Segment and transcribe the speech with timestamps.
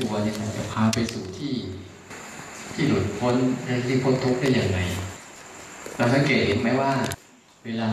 [0.00, 1.54] ตัวเนี่ยมันจะพาไปสู่ที่
[2.74, 3.34] ที่หลุดพ้น
[3.86, 4.78] ที่พ้นทุกข์ได้อย่างไร
[5.96, 6.92] เราสังเกตเห็นไหมว่า
[7.64, 7.90] เวลา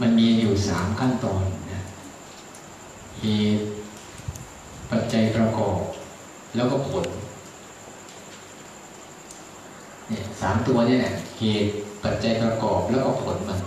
[0.00, 1.82] มันมีอยู่สามขั้นตอนนะ
[3.20, 3.24] เห
[3.56, 3.64] ตุ
[4.90, 5.78] ปัจจัยประกอบ
[6.56, 7.06] แล้วก็ผล
[10.08, 11.70] เนี่ยสามตัวเนี่แหละเหตุ
[12.04, 13.60] ปัจจัยประกอบแล้วก็ผลมัน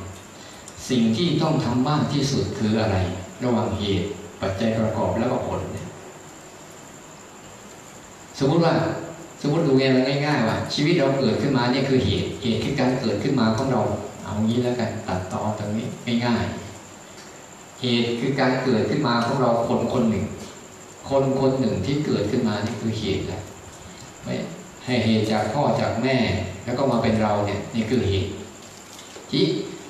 [0.90, 2.98] สิ่งที่ต้องทำมากที่สุดคืออะไร
[3.44, 4.08] ระหว่างเหตุ
[4.42, 5.85] ปัจจัยประกอบแล้วก็ผลเนี่ย
[8.40, 8.74] สมมติว่า
[9.42, 13.82] สมมติดูง่ายๆว่า ชีวิตเราเกิดขึ้นมาเนี่ยคือเหตุเหตุคือการเกิดขึ้นมาของเรา
[14.24, 15.88] เอางี้แล้วกันตัดต่อตรงนี้
[16.26, 20.26] ง่ายๆเหตุคือการเกิดขึ้นมาของเราคนคนหนึ่ง
[21.10, 23.42] คนคนหนึ่งที่เกิดขึ้นมานี่คือเหตุแหละ
[24.24, 24.34] ไม่
[24.86, 26.16] ให้เหตุจากพ่อจากแม่
[26.66, 28.32] แล้วก็มาเป็นเราเนี่ยนี่คือเหตุ
[29.32, 29.44] ที่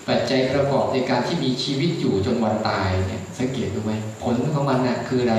[0.08, 5.36] ปัจจัยประกอบในการที่มีชีวิตอยู่จนวันตายเนี่ยสังเกตดูไหมผลของมันน่ะคืออะไร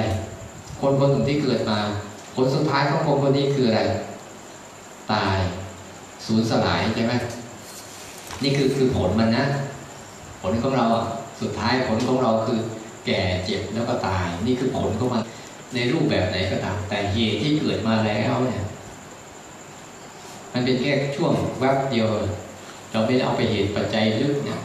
[0.81, 1.79] คนคนหนึ่งที่เกิดมา
[2.37, 3.83] ผลสุดท้ายของคนคนนี้คืออะไร
[5.13, 5.39] ตาย
[6.27, 7.15] สูญสลายใช่ไหม
[8.43, 9.45] นี่คือคือผลมันนะ
[10.43, 11.05] ผลของเราอะ
[11.41, 12.59] สุดท้ายผลของเราคือ
[13.07, 15.23] แก่เจ็บแล้วก็ตาย นี่คือผลของมัน
[15.75, 18.65] ในรูปแบบไหนก็ตาม แต่เหตุที่เกิดมาแล้วเนี่ย
[20.53, 22.09] มันเป็นแค่ช่วงแวบเดียว
[22.93, 24.61] เราไม่ได้เอาไปเหตุปัจจัยลึกเนี่ย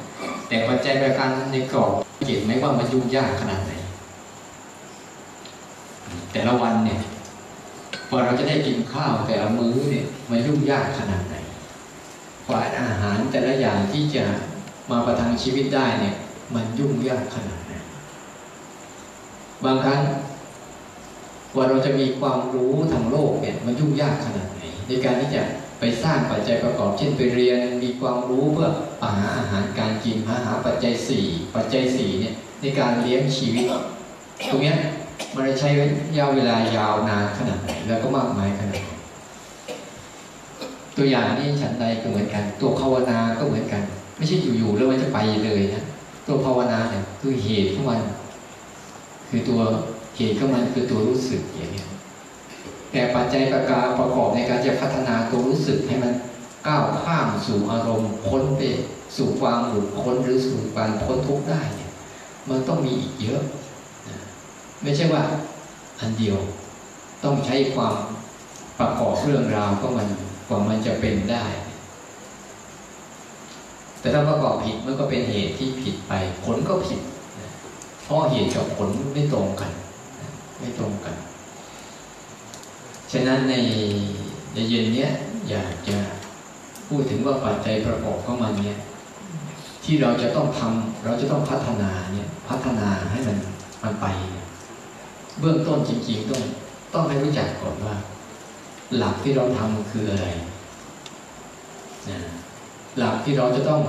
[0.48, 1.92] แต่ปัจจัยประการในกรอบ
[2.28, 3.74] เห็นไหมว่ามันยุ่งยากขนาดไหน
[6.32, 7.00] แต่ละวันเนี่ย
[8.14, 11.36] พอเราจะได้กินข้าวแต่ละมื้อเนี่ยมันยุ่งยากขนาดไหน
[12.48, 14.24] กว่าอาหารแต่ละอย่างที่จะ
[14.91, 16.16] มาประทังชีวิตได้เนี่ย
[16.56, 17.74] มันยุ่งยากขนาดไหน
[19.63, 20.02] บางครั้ง
[21.53, 25.44] กว่าเราจะมีความรู้ทางโลกเนี่ย มันยุ่งยากขนาดไหน ในการที่จะ
[25.80, 28.69] ไปสร้างปัจจัยประกอบ เช่นไปเรียนมีความรู้เพื่อ
[29.02, 31.25] หาอาหารการกินหาหาปัจจัยสี่
[31.56, 33.66] ปัจจัยสี่เนี่ยในการเลี้ยงชีวิต
[34.52, 34.78] ตรงเนี้ย
[35.36, 35.69] มันใช้
[36.18, 38.90] ยาวเวลายาวนานขนาดไหนแล้วก็มากมายขนาดไหน
[40.97, 43.84] ตัวอย่างนี้ฉันใดก็เหมือนกัน ตัวภาวนาก็เหมือนกัน
[44.18, 45.84] ไม่ใช่อยู่ๆแล้วมันจะไปเลยนะ
[46.28, 48.02] ตัวภาวนาเนี่ยคือเหตุของมัน
[49.30, 49.59] คือตัว
[50.16, 51.86] เหตุของมันคือตัวรู้สึกอย่างนี้
[52.92, 56.12] แต่ปัจจัยประการประกอบในการจะพัฒนาตัวรู้สึกให้มัน
[56.68, 58.62] ก้าวข้ามสู่อารมณ์พ้นไป
[59.18, 61.92] สู่ความหลุดพ้นหรือสู่การพ้นทุกข์ได้เนี่ย
[62.50, 63.42] มันต้องมีอีกเยอะ
[64.84, 65.24] ไม่ใช่ว่า
[66.00, 66.38] อันเดียว
[67.24, 67.96] ต้องใช้ความ
[68.80, 70.08] ประกอบเรื่องราวก็มัน
[70.47, 71.44] กว่ามันจะเป็นได้
[74.00, 77.00] แต่ถ้าประกอบผิดมันก็เป็นเหตุที่ผิดไป ผลก็ผิด
[78.03, 79.72] เพราะเหตุกับผลไม่ตรงกัน
[80.59, 81.16] ไม่ตรงกัน
[83.12, 83.56] ฉะนั้นใน
[84.53, 85.12] ในเย็นเนี้ย
[85.50, 85.98] อยากจะ
[86.88, 88.78] พูดถึงว่าปัจจัยประกอบของมันเนี่ย
[89.84, 93.38] ที่เราจะต้องทำเราจะต้องพัฒนาเนี่ยพัฒนาให้มัน
[93.84, 94.06] มันไป
[94.41, 96.42] เบื้องต้นจริง ๆ ต้อง
[96.94, 97.96] ต้องให้รู้จักก่อนว่า
[98.97, 100.28] หลักที่เราทำคืออะไร
[102.09, 102.19] นะ
[102.97, 103.81] หลักที่เราจะต้อง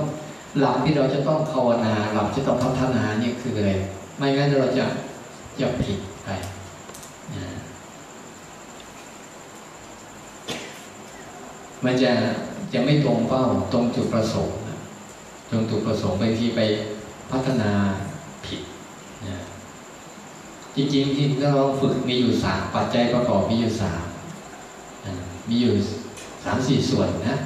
[0.59, 3.71] หลักที่เราจะต้องภาวนาหลักที่ต้องพัฒนาเนี่ยคืออะไร
[4.17, 4.85] ไม่งั้นเราจะ
[5.59, 6.29] จะผิดไป
[7.35, 7.45] นะ
[11.85, 12.11] มันจะ
[12.73, 13.43] จะไม่ตรงเป้า
[13.73, 14.57] ตรงจุดประสงค์
[15.49, 16.61] ตรงจุดประสงค์บางทีไป
[17.31, 17.71] พัฒนา
[20.75, 24.03] จริงๆที่เราฝึกมีอยู่สามปัจจัยประกอบมีอยู่สาม
[25.49, 25.73] มีอยู่
[26.43, 27.37] สามสี่ส่วนนะ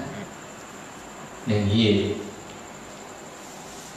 [1.47, 2.01] หนึ่งเหตุ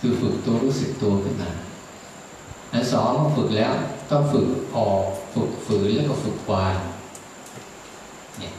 [0.00, 1.50] คือฝึกตัวรู้สึกตัวขึ้นมา
[2.72, 3.72] อันสองฝึกแล้ว
[4.10, 4.46] ต้องฝึก
[4.76, 5.02] ออก
[5.34, 6.76] ฝึกฝืนแล้วก็ฝึกวาง
[8.38, 8.52] เนี่ย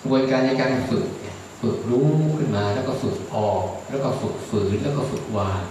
[0.00, 1.04] กระบวนการในการฝึก
[1.60, 2.08] ฝึกรู้
[2.38, 5.62] ขึ้นมาแล้วก็ฝึกออก แล้วก็ฝึกฝืนแล้วก็ฝึกวาง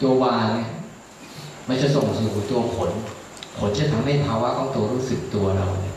[0.00, 0.70] ตัววางเนี่ย
[1.72, 2.90] มันจะส่งสู่ตัวผล
[3.58, 5.96] ผลจะทำให้ภาวะของตัวรู้สึกตัวเราเนี่ย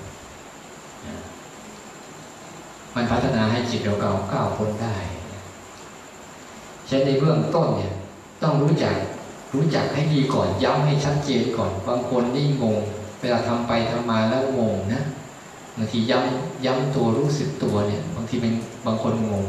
[2.95, 4.95] มันพัฒนาให้จิตเราเก่าก้าวพ้นได้
[6.87, 7.93] ใช้ในเบื้องต้นเนี่ย
[8.43, 8.95] ต้องรู้จัก
[9.53, 12.77] รู้จักให้ดีก่อนย้ำให้ชัดเจนก่อนบางคนนี่งง
[13.21, 15.01] เวลาทำไปทำมาแล้วงงนะ
[15.77, 18.53] บางทีย้ำย้ำตัวรู้สึกตัวเนี่ย บางทีเป็น
[18.85, 19.43] บางคนงง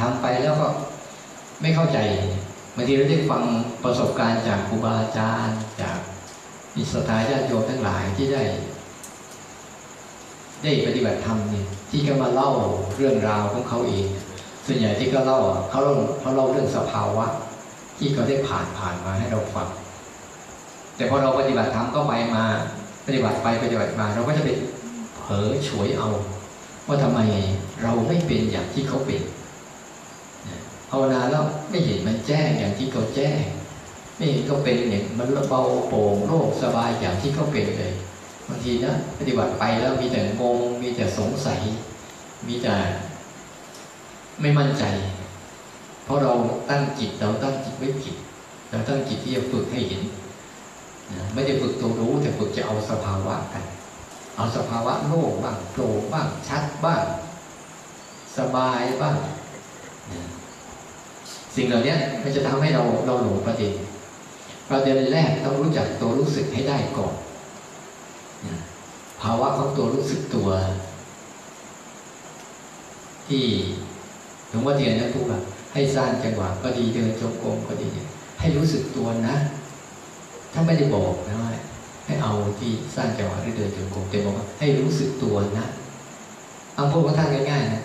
[0.00, 0.68] ทำไปแล้วก็
[1.60, 3.42] ไม่เข้าใจางทีเราได้ฟัง
[3.84, 5.98] ประสบการณ์จากครูบาอาจารย์ จาก
[6.76, 8.42] มิสตาญาติโยมทั้งหลายที่ได้
[10.62, 12.50] ได้ปฏิบัติธรรมเนี่ยที่เขามาเล่า
[12.96, 14.06] เรื่องราวของเขาเอง
[14.66, 15.40] ส่วนใหญ่ที่เขาเล่า
[15.70, 17.26] เขาเล่าเขาเล่าเรื่องสภาวะ
[17.98, 19.68] ที่เขาได้ผ่านผ่านมาให้เราฟัง
[20.96, 22.44] แต่พอเราปฏิบัติธรรมก็ไปมา
[23.06, 24.50] ปฏิบัติไปปฏิบัติมา เราก็จะไป
[25.16, 26.08] เผลอฉวยเอา
[26.86, 27.20] ว่าทำไม
[27.82, 29.20] เราไม่เป็นอย่างที่เขาเป็น
[30.90, 33.42] ภาวนาแล้วไม่เห็นมันแจ้งอย่างที่เขาแจ้ง
[34.16, 37.92] ไม่เห็นเขาเป็นเนี่ยมันเบาโปร่งโล่งสบายอย่างที่เขาเป็นเลย
[38.48, 41.60] บางทีนะปฏิบัติไปแล้วมีแต่งงมีแต่สงสัย
[42.46, 42.74] มีแต่
[44.40, 44.84] ไม่มั่นใจ
[46.04, 46.32] เพราะเรา
[46.70, 48.16] ตั้งจิตเราตั้งจิตไม่ผิด
[48.70, 50.02] เราตั้งจิตที่จะฝึกให้เห็น
[51.34, 53.64] ไม่ได้ฝึกตัวรู้แต่ฝึกจะเอาสภาวะกัน
[54.36, 57.04] เอาสภาวะโล่งบ้างโปร่งบ้างชัดบ้าง
[58.36, 59.16] สบายบ้าง
[61.56, 63.72] สิ่งเหล่านี้มันจะทำให้เราเราหลงประเด็น
[64.70, 67.14] ประเด็นแรกต้องรู้จักตัวรู้สึกให้ได้ก่อน
[69.20, 70.48] ภาวะของตัวรู้สึกตัว
[73.28, 73.44] ที่
[74.48, 75.40] หลวงพ่อเทียนนั้นพูดว่า
[75.72, 77.88] ให้สร้างจังหวะก็ดีเดินจงกรมก็ดี
[78.40, 79.36] ให้รู้สึกตัวนะ
[80.52, 81.50] ถ้านไม่ได้บอกนะว่า
[82.06, 85.66] ให้เอาที่สร้างจังหวะหรือเดินจงกรมแต่บอกว่าให้รู้สึกตัวนะ
[86.74, 87.82] เอาพูดกับท่านง่ายๆนะ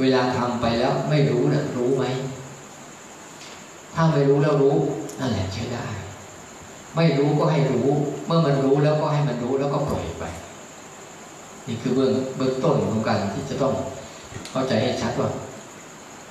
[0.00, 2.04] เวลาทำไปแล้วไม่รู้นะรู้ไหม
[3.96, 4.76] ถ้าไม่รู้แล้วรู้
[5.20, 5.86] นั่นแหละใช้ได้
[6.96, 7.86] ไม่รู้ก็ให้รู้
[8.26, 10.24] เมื่อมันรู้แล้วก็ให้มันรู้แล้วก็ปล่อยไป
[11.66, 13.74] นี่คือเบื้องเบื้องต้นของการที่จะต้อง
[14.50, 15.30] เข้าใจให้ชัดว่า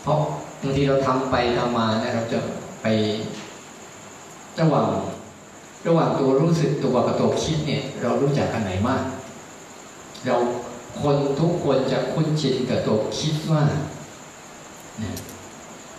[0.02, 0.20] เพราะ
[0.62, 2.40] บางทีเราทำไปทำมาเนี่ยเราจะ
[2.82, 2.86] ไป
[4.60, 4.88] ระหว่าง
[5.88, 9.04] ระหว่างตัวรู้สึกตัวกับตัวคิดเนี่ย เรารู้จักกันไหนมาก
[10.26, 10.36] เรา
[11.02, 13.72] คนทุกคนจะคุ้นชินกับตัวคิดมาก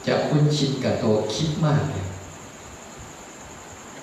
[0.09, 2.07] จะคุ้นชินกับตัวคิดมากเลย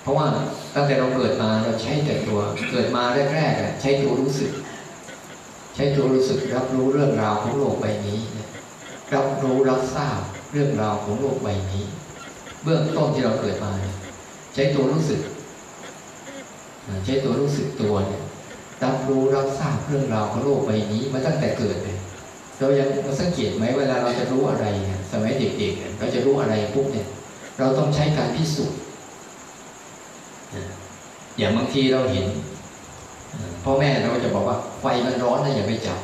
[0.02, 0.26] เพราะว่า
[0.74, 2.40] ตั้งแต่เราเกิดมาเราใช้แต่ตัว
[2.70, 3.02] เกิดมา
[3.34, 4.50] แรกๆใช้ตัวรู้สึก
[5.74, 8.20] ใช้ตัวรู้สึกรับรู้เรื่องราวของโลกใบนี้
[9.14, 10.20] รับรู้รับทราบ
[10.52, 11.84] เรื่องราวของโลกใบนี้
[12.62, 13.72] เบื้องต้นที่เราเกิดมา
[14.54, 15.20] ใช้ตัวรู้สึก
[17.04, 18.22] ใช้ตัวรู้สึกตัวเนี่ย
[18.84, 21.98] รับรู้รับทราบเรื่องราวของโลกใบนี้มาตั้งแต่เกิดเลย
[22.60, 22.88] เรายัง
[23.20, 24.66] สังเกตไหมเวลาเราจะรู้อะไร
[25.12, 27.06] สมัยเด็กๆเราจะรู้อะไรปุ๊บเนี่ย
[27.58, 28.78] เราต้องใช้การพิสูจน์
[31.38, 32.26] อย่างบางทีเราเห็น
[33.64, 35.98] พ่อแม่เราจะบอกว่าไฟมันร้อนนะอย่าไปจับ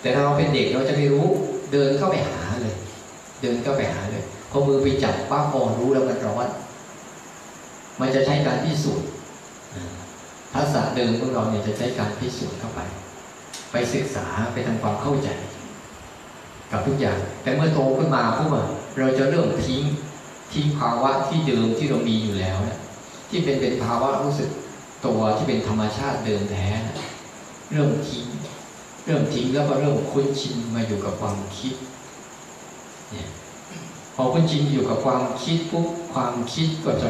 [0.00, 1.26] แต่เราเป็นเด็กเราจะไม่รู้
[1.72, 2.74] เดินเข้าไปหาเลย
[3.42, 6.46] เดินเข้าไปหาเลยพอมือไปจับป้าพอรู้แล้วมันร้อน
[8.00, 9.08] มันจะใช้การพิสูจน์
[10.54, 12.80] ภาษาเดิมของเราเนี่ยจะใช้การพิสูจน์เข้าไป
[13.72, 15.28] ไปศึกษาไปทำความเข้าใจ
[16.70, 18.48] กับทุกอย่าง แต่เมื่อโตขึ้นมาพวก
[18.98, 19.82] เราจะเริ่มทิ้ง
[20.52, 22.78] ทิ้งภาวะที่เดิมที่เรามีอยู่แล้วนะ
[23.28, 24.50] ที่เป็นเป็นภาวะรู้สึก
[25.06, 26.96] ตัวที่เป็นธรรมชาติเดิมแท้นะ
[27.72, 28.26] เริ่มทิ้ง
[29.06, 31.74] เริ่มทิ้งแล้วก็เริ่มคุ้นชินมาอยู่กับความคิด
[33.12, 33.28] เนี่ย
[34.14, 37.08] พอคุ้นชินอยู่กับความคิดปุ๊บความคิดก็จะ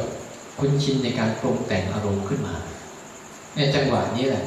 [0.58, 2.54] คุ้นชินในการปรุงแต่งอารมณ์ขึ้นมา
[3.54, 4.44] เนี่ยจังหวะนี้แหละ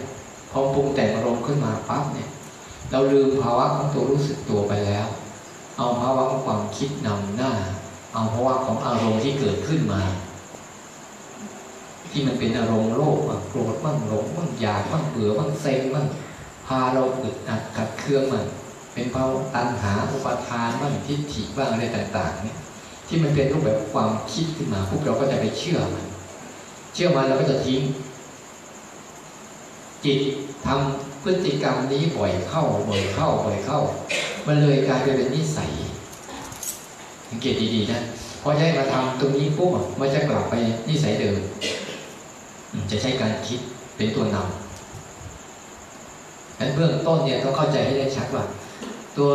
[0.52, 2.30] พอปรุงแต่งอารมณ์ขึ้นมาปั๊บเนี่ย
[2.94, 5.08] เราลืมภาวะของตัวรู้สึกตัวไปแล้ว
[5.78, 7.52] เอาภาวะของความคิดนำหน้า
[8.14, 10.02] เอาภาวะของอารมณ์ที่เกิดขึ้นมา
[12.12, 16.08] ที่มันเป็นอารมณ์โลภบ้างโกรธบ้างหลงบ้างอยากบ้างเบื่อบ้างเซ็งบ้าง
[16.68, 18.46] พาเราอึดอัดขัดเคืองมัน
[18.94, 22.58] เป็นเพราะตัณหาอุปทานบ้างทิฏฐิบ้างอะไรต่าง ๆ เนี่ย
[23.08, 26.06] ที่มันเป็นรูปแบบความคิดขึ้นมาพวกเราก็จะไปเชื่อมัน
[26.94, 27.82] เชื่อมันเราก็จะทิ้ง
[30.06, 30.20] จิต
[30.66, 33.80] ทำ พฤติกรรมนี้บ่อยเข้าบ่อยเข้าบ่อยเข้า
[34.48, 35.72] มันเลยกลายไปเป็นนิสัย
[37.30, 38.02] สังเกตดีๆนะ
[38.42, 40.54] พอใช้มาทำตรงนี้ปุ๊บมันจะกลับไป
[40.90, 41.38] นิสัยเดิม
[42.92, 43.60] จะใช้การคิด
[43.98, 48.44] เป็นตัวนำั้นเบื้องต้นเนี่ยต้องเข้าใจให้ได้ชัดว่า
[49.18, 49.32] ตัว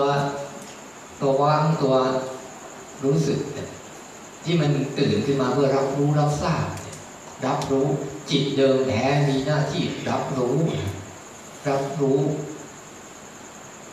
[1.20, 1.94] ตัวว่างตัว
[3.04, 3.38] รู้สึก
[4.44, 6.66] ที่มันตื่นขึ้นมาเพื่อรับรู้รับทราบ
[7.46, 7.86] รับรู้
[8.30, 10.56] จิตเดิมแท้มีหน้าที่รับรู้
[11.66, 12.20] รับรู้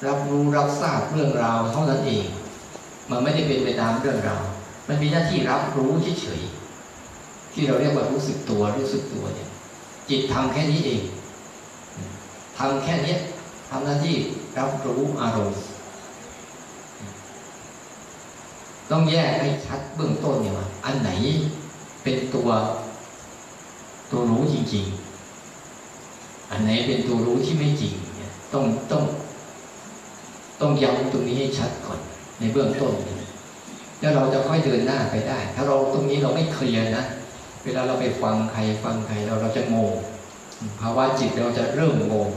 [0.05, 2.25] รับรู้รับทราบเรื่องราวเท่านั้นเอง
[3.09, 4.43] มันไม่ได้เป็นไปตามเรื่องราว
[4.87, 5.91] มันมีหน้าที่รับรู้
[6.21, 9.49] เฉยๆที่เราเรียกว่ารู้สึกตัวรู้สึกตัวเนี่ย
[10.09, 11.01] จิตทำแค่นี้เอง
[12.57, 13.15] ทำแค่นี้
[13.69, 14.15] ทำหน้าที่
[14.57, 15.61] รับรู้อารมณ์
[18.91, 21.09] ต้องแยกให้ชัดเบื้องต้นเนี่ยว่าอันไหน
[22.03, 22.49] เป็นตัว
[24.11, 25.04] ตัวรู้จริง ๆ
[26.51, 29.03] อันไหนเป็นตัวรู้ที่ไม่จริงเนี่ยต้องต้อง
[30.61, 31.99] ต้องย้ำตรงนี้ให้ชัดก่อน
[32.39, 32.93] ในเบื้องต้น
[33.99, 37.03] แล้วเราจะค่อยเดินหน้าไปได้ ถ้าเราตรงนี้เราไม่เคลียร์นะ
[37.63, 39.91] เวลาเราไปฟังใครฟังใครเราเราจะงง
[40.81, 42.29] ภาวะจิตเราจะเริ่มงง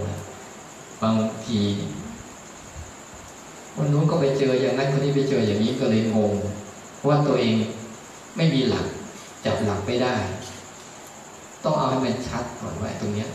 [1.02, 1.60] บางที
[3.74, 6.32] คนนู้นก็ไปเจออย่างนั้นคนนี้ไปเจออย่างนี้ก็เลยงง
[6.96, 7.54] เพราะว่าตัวเอง
[8.36, 8.86] ไม่มีหลัก
[9.44, 10.14] จับหลักไม่ได้
[11.62, 13.28] ตต้องเอาให้มันชัดก่อนว่าตรงเนี้ย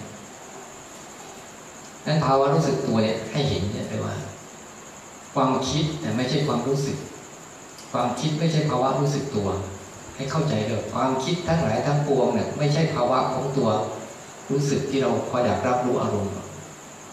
[2.05, 4.15] นั้นภาวะรู้สึกตัวเนี่ยให้เห็นเนี่ยเลยว่า
[5.33, 6.97] ความคิดแต่ไม่ใช่ความรู้สึก
[7.91, 9.47] ความคิดไม่ใช่ภาวะรู้สึกตัว
[10.15, 13.69] ให้เข้าใจเลยความคิดทั้งหลายทั้งปวงเนี่ยไม่ใช่ภาวะของตัว
[14.51, 16.33] รู้สึกที่เราคอยอยากรับรู้อารมณ์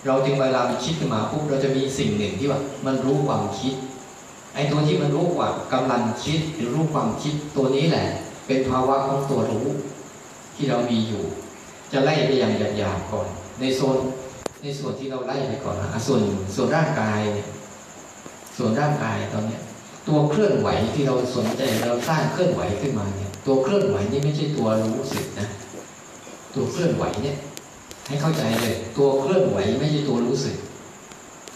[0.06, 3.74] เราจึงเวลามันคิดขึ้นมาปุ๊บเราจะมีสิ่งหนึ่งที่ว่า มันรู้ความคิด
[4.54, 8.06] ไอ้ตัวที่มันรู้ว่ากำลังคิดหรือรู้ความคิดตัวนี้แหละ
[8.46, 9.66] เป็นภาวะของตัวรู้
[10.56, 11.24] ที่เรามีอยู่
[11.92, 13.26] จะไล่ไปอย่างหยาบๆก่อน
[13.60, 13.98] ในโซน
[14.62, 16.22] ในส่วนที่เราไล่ไปก่อนนะส่วน
[16.54, 17.48] ส่วนร่างกายเนี่ย
[18.56, 19.62] ส่วนร่างกายตอนเนี้ย
[20.08, 25.48] ตัวเคลื่อนไหวที่เราสนใจเราสร้างเคลื่อนไหวขึ้นมาเนี่ย ตัวเคลื่อนไหวนี่ไม่ใช่ตัวรู้สึกนะ
[26.54, 27.36] ตัวเคลื่อนไหวเนี่ย
[28.08, 30.56] ให้เข้าใจเลย ตัวเคลื่อนไหวไม่ใช่ตัวรู้สึก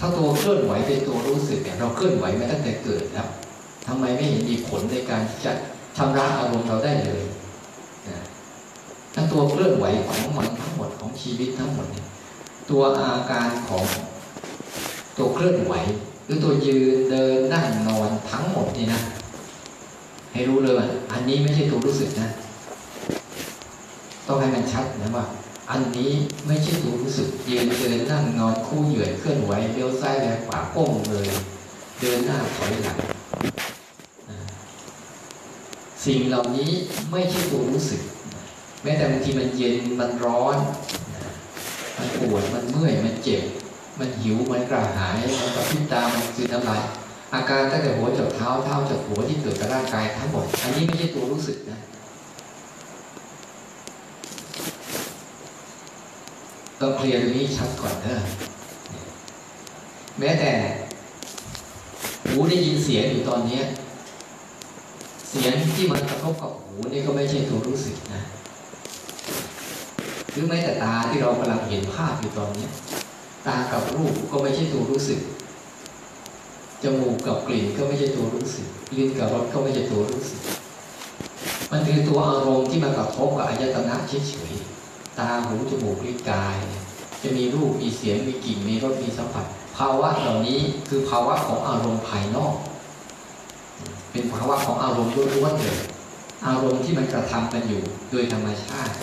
[0.00, 3.28] ถ้าตัวเคลื่อนไหวเป็นตัวรู้สึกเนี่ยเราเคลื่อนไหวมาตั้งแต่เกิดแล้ว
[3.87, 5.52] ทำไมไม่เห็นมีผลในการที่จะ
[5.96, 7.23] ชำระอารมณ์เราได้เลย
[8.08, 8.18] นะ
[9.14, 12.06] ถ้าตัวเคลื่อนไหวของมันทั้งหมดของชีวิตทั้งหมดเนี่ย
[12.71, 13.85] ตัวอาการของ
[15.16, 15.75] ตัวเคลื่อนไหว
[16.25, 19.00] หรือตัวยืนเดินนั่งนอนทั้งหมดนี่นะ
[20.33, 22.28] ให้รู้เลยว่าอันนี้ไม่ใช่ตัวรู้สึกนะ
[24.26, 25.26] ต้องให้มันชัดนะว่า
[25.71, 26.11] อันนี้
[26.47, 31.26] ไม่ใช่ตัวรู้สึก ยืนเดินนั่งนอนคู่เหยื่อเคลื่อนไหวเลี้ยวซ้ายแลขวาก้มเลย
[32.00, 32.99] เดินหน้าถอยหลัง
[36.04, 36.71] สิ่งเหล่านี้
[37.11, 38.00] ไม่ใช่ตัวรู้สึก
[38.83, 40.56] แม้แต่บางทีมันเย็นมันร้อน
[41.96, 43.42] มันปวดมันเมื่อยมันเจ็บ
[43.98, 46.82] มันหิวมันกระหายมันกระพริบตามันคือน้ำลาย
[47.34, 51.78] อาการตั้งแต่หัวจดเท้าเท้าจดหัวที่เกิดกับร่างกายทั้งหมด อันนี้ไม่ใช่ตัวรู้สึกนะ
[56.80, 58.20] ต้องเคลียร์ตรงนี้ชัดก่อนเถอะ
[60.18, 60.50] แม้แต่
[62.28, 63.58] หูได้ยินเสียงอยู่ตอนนี้
[65.28, 68.20] เสียงที่มันกระทบกับหูนี่ก็ไม่ใช่ตัวรู้สึกนะ
[70.34, 72.66] หรือแม้แต่ตาที่เรากำลังเห็นภาพอยู่ตอนนี้
[73.46, 75.20] ตากับรูปก็ไม่ใช่ตัวรู้สึก
[76.82, 80.40] จมูกกับกลิ่นก็ไม่ใช่ตัวรู้สึกลิ้นกับรสก็ไม่ใช่ตัวรู้สึก
[81.70, 86.56] มันคือตัวอารมณ์ที่มากระทบกับอายตนะเฉยๆตาหูจมูกลิ้นกาย
[87.22, 92.54] จะมีรูปมีเสียงมีกลิ่นมีรสมีสัมผัส ภาวะเหล่านี้คือภาวะของอารมณ์ภายนอก
[94.10, 95.78] เป็นภาวะของอารมณ์ล้วนๆเลย
[96.46, 98.94] อารมณ์ที่มันกระทำกันอยู่โดยธรรมชาติ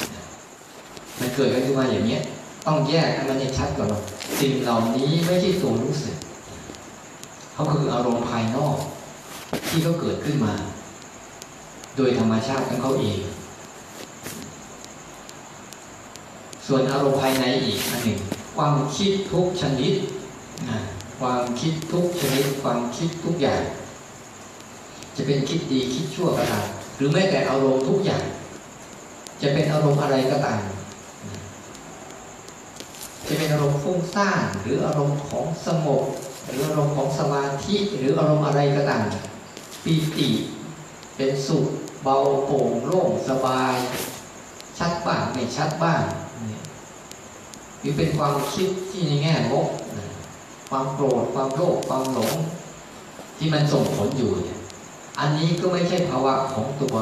[1.20, 2.18] มันเกิดขึ้นมาอย่างนี้
[2.66, 4.02] ต้องแยกให้มันให้ชัดก่อนว่า
[4.40, 6.16] สิ่งเหล่านี้ไม่ใช่ตัวรู้สึก
[7.54, 8.78] เขาคืออารมณ์ภายนอก
[9.70, 10.54] ที่เขาเกิดขึ้นมา
[11.98, 13.20] โดยธรรมชาติของเขาเอง
[16.68, 18.20] ส่วนอารมณ์ภายในอีกอันหนึ่ง
[18.56, 19.94] ความคิดทุกชนิด
[21.20, 23.62] ความคิดทุกชนิด ความคิดทุกอย่าง
[25.16, 28.24] จะเป็นคิดดีคิดชั่วก็ตามหรือแม้แต่อารมณ์ทุกอย่าง
[29.42, 30.60] จะเป็นอารมณ์อะไรก็ตาม
[33.32, 36.04] จะเป็นอารมณ์ฟุ้งซ่านหรืออารมณ์ของสงบ
[36.48, 39.06] หรืออารมณ์ของสมาธิหรืออารมณ์อะไรก็ตาม
[39.84, 40.30] ปีติ
[41.16, 41.66] เป็นสุข
[42.04, 43.76] เบาโปร่งโล่งสบาย
[44.78, 46.04] ชัดบ้างไม่ชัดบ้าง
[47.80, 49.68] หรือเป็นความคิดที่ในแง่ลบ
[50.70, 52.34] ความโกรธความโลภความหลง
[53.38, 54.60] ที่มันส่งผลอยู่เนี่ย
[55.20, 56.96] อันนี้ก็ไม่ใช่ภาวะของตัว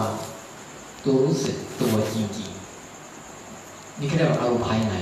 [1.06, 4.96] ตัวรู้สึกตัวจริงๆนี่คือเรียกว่าอารมณ์ภายใน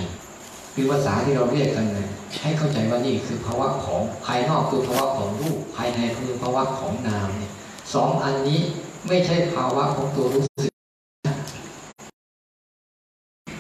[0.80, 2.08] คือภาษาที่เราเรียกกันเลย
[2.42, 7.52] ให้เข้าใจว่านี่คือภาวะของภายนอกคือภาวะของรูปภายในคือภาวะของนามเนี่ย
[7.94, 8.60] สองอันนี้
[9.08, 10.72] ไม่ใช่ภาวะของตัวรู้สึก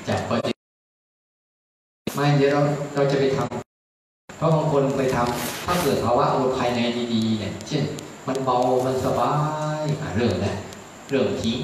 [0.07, 0.51] จากปฏิ
[2.15, 2.62] ไม่เดี๋ยวเรา
[2.95, 6.79] เราจะไปทำเพราะบางคนไปทำถ้าเกิดภาวะอารมณ์ภายใน
[7.13, 7.83] ดีๆเนี่ยเช่น
[8.27, 9.33] มันเบามันสบา
[9.81, 9.83] ย
[10.15, 10.57] เริ่มแล้ว
[11.09, 11.57] เริ่มทิ้ง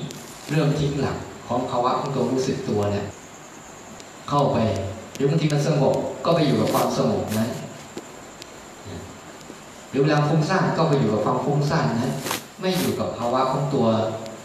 [0.51, 1.17] เริ่มทิ้งหลัก
[1.47, 3.05] ของภาวะของตัวรู้สึกตัวเนี่ย
[4.29, 4.59] เข้าไป
[5.15, 7.49] หรือบางทีมันสงบก็ไปอยู่กับความสงบนั้น
[9.89, 12.13] หรือเวลาฟุ้งซ่านก็ไปอยู่กับความฟุ้งซ่านนั้น
[12.59, 13.87] ไม่อยู่กับภาวะของตัว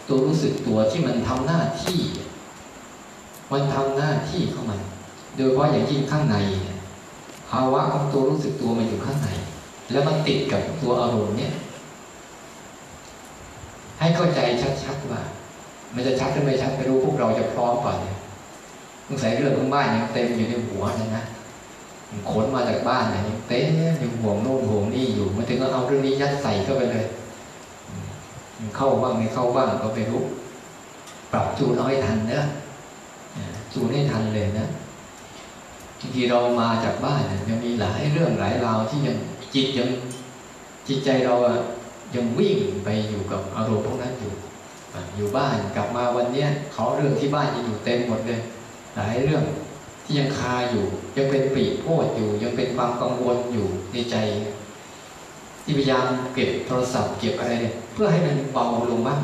[0.07, 1.99] ตัวรู้สึกตัวที่มันทำหน้าที่
[3.51, 4.79] มันทำหน้าที่ของมัน
[5.35, 6.37] โดยเฉพาะอย่างยิ่งข้างใน
[7.49, 9.29] ภาวะของตัวรู้สึกตัวมันอยู่ข้างใน
[9.91, 11.53] แล้วมันติดกับตัวอารมณ์เนี่ย
[13.99, 14.39] ให้เข้าใจ
[14.83, 15.21] ชัดๆว่า
[15.95, 18.18] มันจะชัดหรือไม่ชัดไม่รู้พวกเราจะพร้อมก่อนเนี่ย
[19.09, 21.23] สงสัยเรื่องของบ้านยังเต็มอยู่ในหัวเลยนะ
[22.31, 23.65] ขนมาจากบ้านเนี่ยยังเต็ม
[23.99, 27.05] อยู่ห่วงโน่นห่วงนี่อยู่มาถึงก็เอาเรื่องนี้ยัดใส่เข้าไปเลย
[28.77, 30.23] เข้าบ้างไม่เข้าบ้างก็ไปรู้
[31.31, 32.41] ปรับจูนเอาให้ทันเนะ
[33.73, 34.67] จูนให้ทันเลยนะ
[35.99, 39.17] บางทีเรามาจากบ้านยังมีหลายเรื่องหลายราวที่ยัง
[39.53, 39.89] จิตยัง
[40.87, 41.35] จิตใจเรา
[42.15, 44.33] ยังวิ่งไปอยู่กับอารมณ์พวกนั้นอยู่
[45.15, 48.39] อยู่บ้านกลับมาวันเนี้ยเขาเรื่องที่บ้านยังอยู่เต็มหมดเลย
[48.95, 49.43] หลายเรื่อง
[50.03, 50.85] ที่ยังคาอยู่
[51.17, 54.15] ยังเป็นปีโพดอยู่ ยังเป็นความกังวลอยู่ในใจ
[55.63, 59.19] ที่พยายามเก็บโทรศัพท์เก็บอะไรเนี่ยเพื่อให้มันเบาลงบ้าง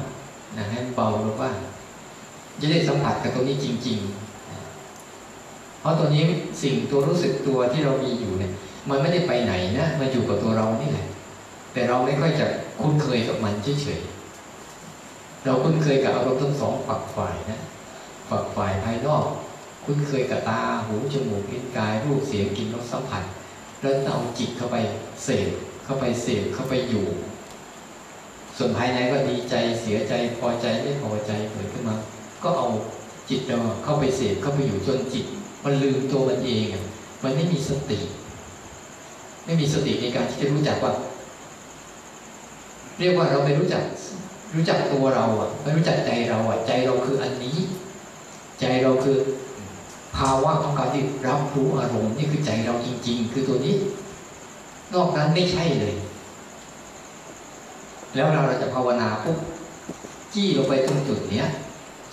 [0.57, 1.55] นะให้มันเบาลงบ้าง
[2.61, 3.97] จะได้สัมผัสกับตรงนี้จริง
[4.65, 6.23] ๆ เพราะตัวนี้
[6.61, 8.51] สิ่งตัวรู้สึกตัวที่เรามีอยู่เนี่ย
[8.89, 11.07] มันไม่ได้ไปไหนนะมันอยู่กับตัวเรานี่แหละ
[11.73, 12.47] แต่เราไม่ค่อยจะ
[12.81, 17.61] คุ้นเคยกับมันเฉยๆเราคุ้นเคยกับอารมณ์ทั้งสองฝักฝ่ายนะ
[18.29, 19.25] ฝักฝ่ายภายนอก
[19.85, 23.23] คุ้นเคยกับตาหูจมูกลิ้นกาย รูปเสียงกลิ่นรสสัมผัส
[23.81, 24.77] แล้วเอาจิตเข้าไป
[25.23, 25.49] เสพ
[25.85, 27.05] เข้าไปเสพเข้าไปอยู่
[28.57, 31.95] ส่วนภายในก็ดีใจเสียใจพอใจไม่พอใจเกิดขึ้นมา
[32.43, 32.67] ก็เอา
[33.29, 35.25] จิตเราเข้าไปเสพเข้าไปอยู่จนจิต
[35.63, 36.65] มันลืมตัวมันเอง
[37.23, 37.99] มันไม่มีสติ
[39.45, 40.93] ไม่มีสติในการที่จะรู้จักว่า
[42.99, 43.83] เรียกว่าเราไม่รู้จัก
[44.55, 47.57] รู้จักตัวเราอะไม่รู้จักใจเราอะใจเราคืออันนี้
[48.59, 49.17] ใจเราคือ
[50.17, 53.75] ภาวะของการที่รับรู้อารมณ์นี่คือใจเราจริง ๆ คือตัวนี้
[54.93, 55.93] นอกนั้นไม่ใช่เลย
[58.15, 59.37] แล้วเราเราจะภาวนาปุ๊บ
[60.33, 61.47] จี้ลงไปตรงจุดเนี้ย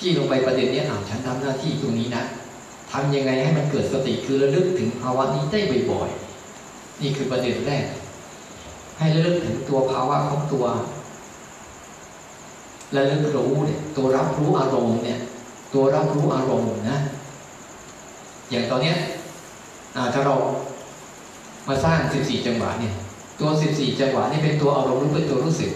[0.00, 2.22] จี้ลงไปประเด็นเนี้ยอ่าฉันทำหน้าที่ตรงนี้นะ
[2.92, 7.86] ทำยังไงให้มันเกิดสติคือระลึกถึงภาวะนี้ได้บ่อยๆนี่คือประเด็นแรก
[8.98, 10.64] ให้ระลึกถึงตัวภาวะของตัว
[12.96, 15.20] ระลึกรู้เนี่ยตัวรับรู้อารมณ์เนี่ย
[15.74, 16.98] ตัวรับรู้อารมณ์นะ
[18.52, 18.96] อย่างตอนเนี้ย
[20.14, 20.34] ถ้าเรา
[21.68, 22.92] มาสร้าง 14 จังหวะเนี่ย
[23.40, 25.70] ตัว 14 จังหวะนี่เป็นตัวอารมณ์หรือเป็นตัวรู้สึก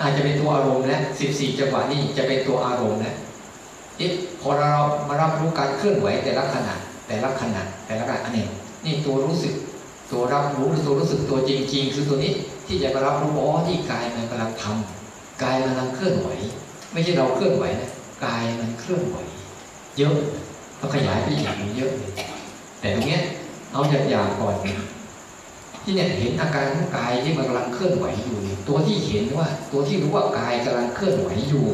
[0.00, 3.14] อาจจะเป็นตัวอารมณ์และ14 จังหวะนี่จะเป็นตัวอารมณ์และ
[4.00, 4.08] นี่
[4.40, 4.72] พอเรา
[5.08, 6.74] มารับรู้การเคลื่อนไหวแต่ละขณะ
[7.06, 8.46] แต่ละขณะแต่ละขณะอันนี้
[8.84, 9.54] นี่ตัวรู้สึก
[10.12, 12.32] ตัวรับรู้หรือตัวรู้สึกตัวจริงๆคือตัวนี้
[12.66, 16.28] ที่จะมารับรู้อ๋อที่กายมันกำลังทำกายมันกำลังเคลื่อนไหว
[16.92, 17.90] ไม่ใช่เราเคลื่อนไหวนะ
[18.24, 19.16] กายมันเคลื่อนไหว
[19.98, 20.16] เยอะ
[20.82, 21.92] ก็ขยายไปอีกเยอะ
[22.80, 23.22] แต่ตรงเนี้ย
[23.72, 24.54] เอาจากอย่างก่อน
[25.84, 31.68] ที่เนี่ยเห็นอาการของกายที่มันกำลังเคลื่อนไหวอยู่นี่ตัวที่เห็นว่า ตัวที่รู้ว่ากายกำลังเคลื่อนไหวอยู่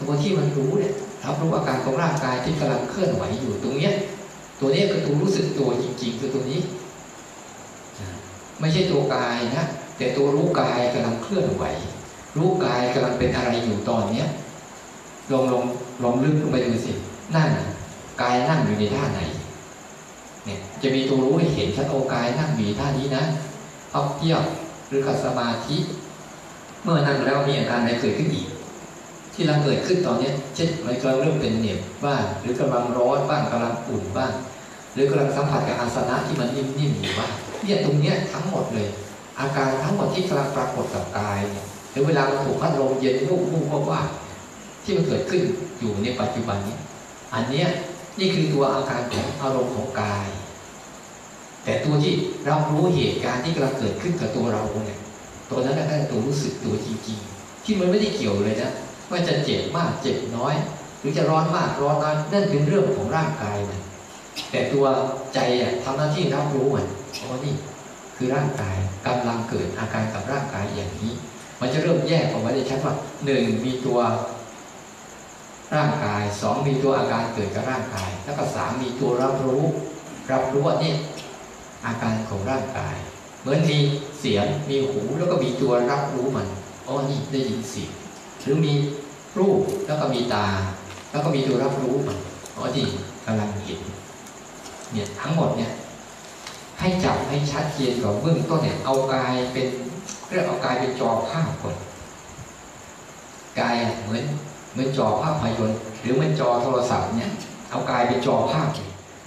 [0.00, 3.92] ตัวที่มันรู้เนี่ยรับรู้อาการของร่างกายที่กำลังเคลื่อนไหวอยู่ตรงเนี้ย
[4.60, 6.60] ตัวนี้คือตัวรู้สึกตัวจริงๆคือตัวนี้
[8.60, 11.64] ไม่ใช่ตัวกายนะแต่ตัวรู้กายกำลังเคลื่อนไหว
[12.36, 14.26] รู้กายกำลังเป็นอะไรอยู่ตอนเนี้ย
[15.32, 15.64] ลองลอง
[16.02, 16.92] ลองลึกลงไปดูสิ
[17.36, 17.50] นั่ง
[18.22, 19.20] กายนั่งอยู่ในท่าไหน
[20.44, 23.24] เนี่ย จะมีตัวรู้ให้เห็นชัดโอกายนั่งมีท่านี้นะ
[23.92, 24.42] เอาเทียบ
[24.88, 25.76] หรือขัดสมาธิ
[26.82, 28.48] เมื่อนั่งแล้วมีอาการอะไรเกิดขึ้นอีก
[29.34, 34.32] ที่เราเกิดขึ้นตอนนี้เช่นมันกำลังเริ่มเป็นเหน็บบ้างหรือกำลังร้อนบ้างกำลังอุ่นบ้าง
[34.94, 37.32] หรือกำลังสัมผัสกับอาสนะที่มันนิ่มๆอยู่บ้าง
[37.62, 38.88] เนี่ยตรงเนี้ยทั้งหมดเลย
[39.40, 44.00] อาการทั้งหมดที่กำลังปรากฏกับกายเนี่ยหรือเวลาเราถูกพัดลมเย็นวูบวูบว่า
[44.82, 45.42] ที่มันเกิดขึ้น
[45.80, 46.76] อยู่ในปัจจุบันนี้
[47.34, 47.68] อันเนี้ย
[48.18, 50.28] นี่คือตัวอาการของอารมณ์ของกาย
[51.64, 52.14] แต่ตัวที่
[52.46, 55.00] เรารู้เหตุการณ์ที่กำลังเกิดขึ้นกับตัวเราเนี่ย
[55.50, 58.72] ตัวนั้นก็คือตัวรู้สึกตัวจริงๆ ที่มันไม่ได้เกี่ยวเลยนะ
[59.10, 60.54] ว่าจะเจ็บมากเจ็บน้อย
[61.00, 63.80] หรือจะร้อนมากร้อนน้อยนั่นเป็นเรื่องของร่างกายมัน
[64.50, 64.84] แต่ตัว
[65.34, 67.54] ใจอะทำหน้าที่รับรู้มันเพราะนี่
[68.16, 71.12] คือร่างกายกำลังเกิดอาการกับร่างกายอย่างนี้
[71.60, 73.98] มันจะเริ่มแยกออกมาได้ชัดว่าหนึ่งมีตัว
[75.74, 79.62] ร่างกายสองมีตัวอาการเกิดกับร่างกาย แล้วก็สามมีตัวรับรู้
[80.32, 80.94] รับรู้ว่านี่
[81.86, 82.96] อาการของร่างกาย
[83.40, 83.78] เหมือนมี
[84.20, 86.46] เสียงมีหูแล้วก็มีตัวรับรู้มัน
[86.86, 87.92] อ๋อนี่ได้ยินเสียง
[88.42, 88.72] หรือมี
[89.38, 90.46] รูปแล้วก็มีตา
[91.10, 92.18] แล้วก็มีตัวรับรู้มัน
[92.56, 92.86] อ๋อนี่
[93.26, 93.80] กำลังเห็น
[94.92, 95.72] เนี่ยทั้งหมดเนี่ย
[96.80, 99.68] ให้จับให้ชัดเจนก่อนเบื้องต้นเนี่ยเอากายเป็น
[100.28, 101.76] เรียกเอากายเป็นจอภาพก่อน
[103.60, 104.24] กายเหมือน
[104.72, 107.30] เหมือนจอภาพยนตร์หรือเหมือนจอโทรศัพท์เนี่ย
[107.70, 108.68] เอากายเป็นจอภาพ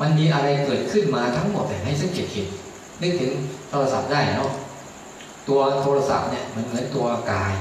[0.01, 2.47] มันมีอะไรเกิดขึ้นมาทั้งหมดแต่ให้สังเกตเห็น
[3.01, 3.31] นึกถึง
[3.69, 4.51] โทรศัพท์ได้เนาะ
[5.47, 7.53] ตัวโทรศัพท์เนี่ยมันเหมือนตัวกาย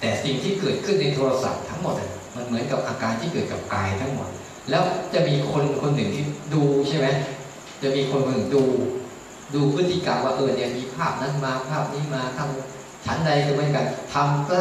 [0.00, 1.94] แต่สิ่งที่เกิดขึ้นในโทรศัพท์ทั้งหมด
[2.34, 4.28] มันเหมือนกับอาการที่เกิดกับกายทั้งหมด
[4.70, 4.82] แล้ว
[5.14, 7.06] จะมีคนคนหนึ่งที่ดูใช่ไหม
[7.82, 8.64] จะมีคนคนหนึ่งดู
[9.54, 14.58] ดูพฤติกรรมว่าเออเนี่ยมีภาพนั้นมาภาพนี้มาทำชั้นใดก็เหมือนกันทำก็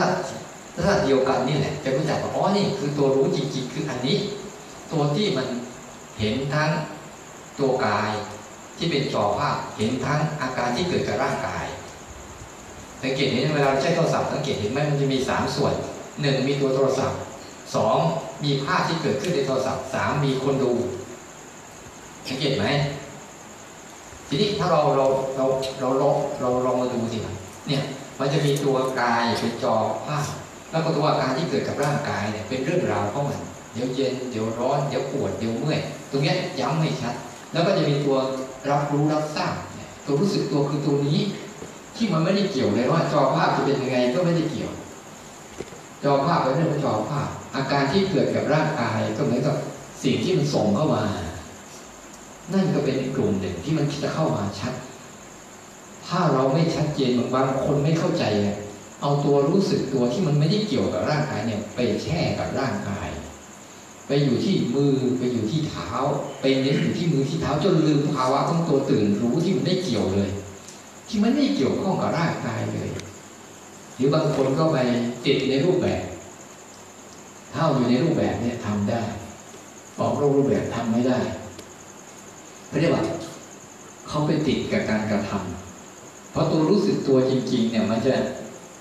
[0.76, 4.18] ลักษณะเดียวกันนี่แหละจะรู้จักว่าอ๋อนี่คือตัวรู้จริงๆคืออันนี้
[4.92, 5.48] ตัวที่มัน
[6.20, 6.70] เห็นทั้ง
[7.60, 8.12] ตัวกาย
[8.78, 11.66] ที่เป็นจอภาพเห็นทั้งอาการที่เกิดกับร่างกาย
[13.02, 15.74] สังเกตเห็นเวลาใช้โทรศัพท์สังเกตเห็นไหมมันจะมีสามส่วน
[16.22, 17.20] หนึ่งมีตัวโทรศัพท์
[17.76, 17.98] สอง
[18.44, 20.72] มีภาพที่เกิดขึ้นในโทรศัพท์สามมีคนดู
[22.28, 22.66] สังเกตไหม
[24.28, 25.06] ทีนี้ถ้าเราเรา
[25.38, 25.46] เรา
[25.80, 26.10] เราเรา
[26.42, 27.18] เราลองมาดูสิ
[27.68, 27.84] เนี่ย
[28.20, 29.76] มันจะมีตัวกายเป็นจอ
[30.08, 30.26] ภาพ
[30.76, 33.40] แล้วก็ตัวอาการที่เกิดกับร่างกายเนี่ยเป็นเรื่องราวของมัน
[33.74, 35.80] เดี๋ยวเย็นเดี๋ยวร้อนเดี๋ยวปวดเดี๋ยวเมื่อย
[36.12, 37.14] ตรงนี้ย้ำให้ชัด
[37.52, 38.18] แล้วก็จะมีตัว
[38.70, 39.54] รับรู้รับทราบ
[40.06, 41.20] ตัวรู้สึกตัวคือตัวนี้
[41.96, 44.72] ที่มันไม่ได้เกี่ยวเลยว่า จอภาพจะเป็นยังไงก็ไม่ได้เกี่ยว
[46.04, 49.56] จอภาพเป็นเรื่องของจอภาพ อาการที่เกิดกับร่างกายก็เหมือนกับ
[50.04, 51.04] สิ่งที่มันส่งเข้ามา
[52.54, 54.74] นั่นก็เป็นกลุ่มหนึ่งที่มันจะเข้ามาชัด
[56.08, 58.58] ถ้าเราไม่ชัดเจนบางคนไม่เข้าใจอะ
[59.06, 63.10] เอาตัวรู้สึกตัวที่มันไม่ได้เกี่ยวกับร่างกายเนี่ย ไปแช่กับร่างกาย
[64.08, 65.90] ไปอยู่ที่มือไปอยู่ที่เท้า
[66.42, 70.30] ไปเน้นอยู่ที่มือที่เท้าจนลืมภาวะของตัวตื่นรู้ที่มันไม่เกี่ยวเลย
[71.08, 72.90] ที่มันไม่เกี่ยวข้องกับร่างกายเลย
[73.96, 74.78] หรือบางคนก็ไป
[75.26, 76.04] ติดในรูปแบบ
[77.54, 79.02] ถ้าอยู่ในรูปแบบเนี่ยทำได้
[80.00, 81.20] ออกรูปแบบทำไม่ได้
[82.68, 83.04] เขาเรียกว่า
[84.08, 88.16] เขาไปติดกับการกระทำเพราะตัวรู้สึกตัวจริง ๆ เนี่ยมันจะ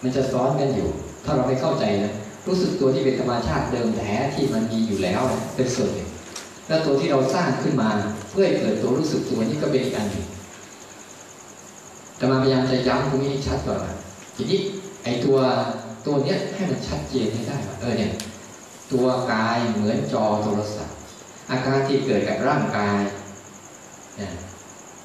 [0.04, 0.88] มันจะซ้อนกันอยู่
[1.24, 2.12] ถ้าเราไม่เข้าใจนะ
[2.46, 5.22] รู้สึกตัวที่เป็นธรรมชาติเดิมแท้ที่มันมีอยู่แล้ว
[5.56, 6.08] เป็นส่วนหนึ่ง
[6.68, 7.88] แล้วตัวที่เราสร้างขึ้นมา
[8.30, 10.26] เพื่อเกิดตัวรู้สึกตัวนี่ก็เป็นอีกอันหนึ่ง
[12.16, 13.78] แต่มาพยายามจะย้ำตรงนี้ให้ชัดก่อน
[14.36, 14.60] ทีนี้
[15.04, 15.38] ไอ้ตัว
[16.06, 18.12] ตัวเนี้ยให้มันชัดเจนให้ได้ว่าเออเนี่ย
[18.92, 20.96] ตัวกายเหมือนจอโทรศัพท์
[21.50, 22.98] อาการที่เกิดกับร่างกาย
[24.16, 24.32] เนี่ย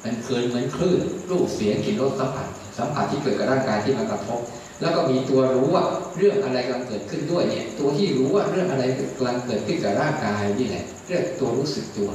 [0.03, 4.39] มันเกิดเหมือนคลื่นรูปเสียงกลิ่นรสสัมผัสสัมผัสที่เกิดกับร่างกายที่มากระทบ
[4.81, 5.83] แล้วก็มีตัวรู้ว่า
[6.17, 8.83] เรื่องอะไรกำลังเกิดขึ้นด้วยเนี่ย ตัวที่รู้ว่าเรื่องอะไร
[9.17, 12.09] กำลังเกิดขึ้นกับร่างกายนี่แหละเรียกตัวรู้สึกตัว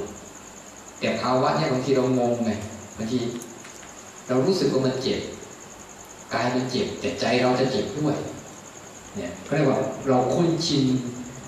[1.00, 2.50] แต่ภาวะเนี่ยบางทีเรางงไง
[2.96, 3.18] บางที
[4.28, 5.20] เรารู้สึกว่ามันเจ็บ
[6.34, 8.16] กายมันเจ็บแต่ใจเราจะเจ็บด้วย
[9.16, 10.84] เนี่ยก็เรียกว่าเราคุ้นชิน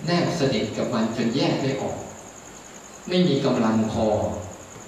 [0.07, 1.97] แนบสนิทกับมันจนแยกไม่ออก
[3.09, 4.07] ไม่มีกำลังพอ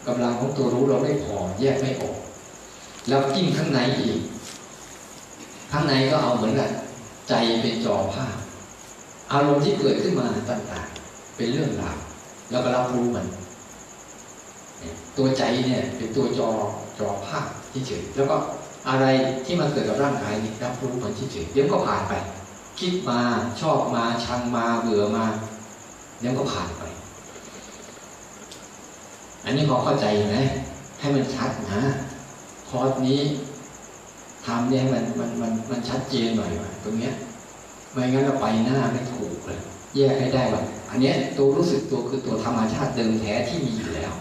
[0.07, 2.17] กำลังของตัวรู้เราไม่พอแยกไม่ออก
[3.09, 4.19] แล้วยิ่งข้างในอีก
[5.71, 6.71] ข้างในก็เอาเหมือนกัน
[7.29, 8.37] ใจเป็นจอภาพ
[9.33, 11.99] อารมณ์ที่เกิดขึ้นมาต่างๆ เป็นเรื่องราว
[12.51, 13.27] แล้วก็รับรู้มัน
[15.17, 16.51] ตัวใจเนี่ยเป็นตัวจอ
[16.99, 18.37] จอภาพที่เฉยแล้วก็
[18.89, 19.07] อะไร
[19.45, 22.13] ที่มันเกิดกับร่างกายนี่รับรู้มันที่เฉยเดี๋ยวก็ผ่านไป
[22.79, 23.21] คิดมา
[23.61, 25.25] ชอบมาชังมาเบื่อมา
[26.21, 26.83] เดี๋ยวก็ผ่านไป
[29.45, 30.37] อันนี้พอเข้าใจไหม
[31.01, 31.81] ให้มันชัดนะ
[32.69, 33.21] คอร์สนี้
[34.47, 37.13] ทำเนี่ยมันมันมันมันชัดเจนหน่อยว่าตรงเนี้ย
[37.93, 39.61] ไม่งั้นเราไปหน้าไม่ถูกเลย
[39.95, 44.13] แยกให้ได้ว่าอันเนี้ยตัวรู้สึกตัวคือตัวธรรมชาติเดิมแท้ที่มีอยู่แล้ว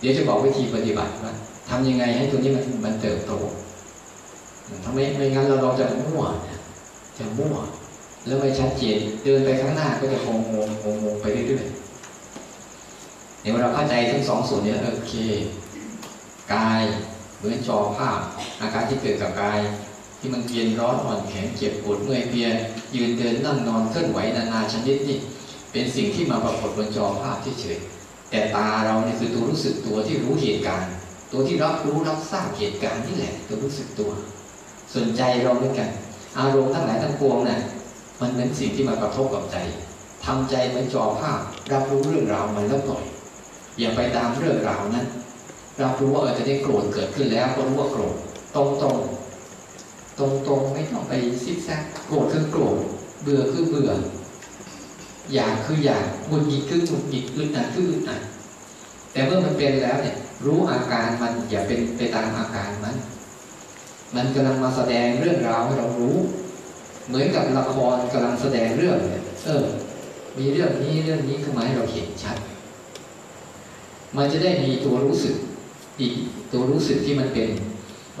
[0.00, 1.32] เดี๋ยวจะบอกวิธีปฏิบัติว่า
[1.68, 3.32] ทำยังไงให้ตัวนี้มันมันเติบโต
[4.84, 6.22] ถ้าไม่ไม่งั้นเราเราจะมั่ว
[7.18, 7.56] จะมั่ว
[8.26, 10.56] แล้วไม่ชัดเจนเดินไปข้างหน้าก็จะงงง
[10.92, 15.14] งงงไปเรื่อยๆเดี๋ยวเราเข้าใจทั้งสองส่วนนี้โอเค
[16.52, 16.82] กาย
[17.38, 18.18] เหมือนจอภาพ
[18.60, 19.58] อาการที่เกิดกับกาย
[20.20, 22.48] ที่มันเย็นร้อนอ่อนแข็งเจ็บปวดเมื่อยเพลีย
[22.94, 25.18] ยืนเดินนั่งนอนเคลื่อนไหวนานาชนิดนี่
[25.72, 27.78] เป็นสิ่งที่มาปรากฏบนจอภาพที่เฉย
[28.30, 30.90] แต่ตาเราเนี่ยคือตัวรู้สึกตัวที่รู้เหตุการณ์
[31.32, 34.10] ตัวที่รับรู้รับทราบเหตุการณ์นี่แหละตัวรู้สึกตัว
[34.94, 35.88] สนใจเราเหมือนกัน
[36.38, 37.60] อารมณ์ทั้งหลายทั้งปวงนะ่ะ
[38.20, 39.56] มันเป็นสิ่งที่มากระทบกับใจ
[40.24, 41.40] ทำใจเหมือนจอภาพ
[41.72, 43.04] รับรู้เรื่องราวมันแล้วปล่อย
[43.78, 45.06] อย่าไปตามเรื่องราวนั้น
[45.82, 48.14] รับรู้ว่าเออจะได้โกรธเกิดขึ้นแล้วก็รู้ว่าโกรธ
[48.54, 48.96] ตรงตรง
[50.18, 51.12] ตรงตรงไม่ต้องไป
[51.44, 52.76] ซิกแซกโกรธคือโกรธ
[53.22, 53.90] เบื่อคือเบื่อ
[55.34, 58.20] อยากคืออยากหงุดหงิดคือหงุดหงิดอึดอัดคืออึดอัด
[59.12, 62.96] แต่เมื่อมันเป็นแล้วเนี่ย รู้อาการมันอย่าเป็นไปตามอาการมัน
[64.14, 66.16] มันกำลังมาแสดงเรื่องราวให้เรารู้
[67.08, 69.64] เหมือนกับละครกำลังแสดงเรื่องเนี่ยเออ
[70.38, 72.36] มีเรื่องนี้เรื่องนี้ขึ้นมาให้เราเห็นชัด
[74.16, 75.36] มันจะได้มีตัวรู้สึก
[76.00, 76.12] อีก
[76.52, 77.48] ตัวรู้สึกที่มันเป็น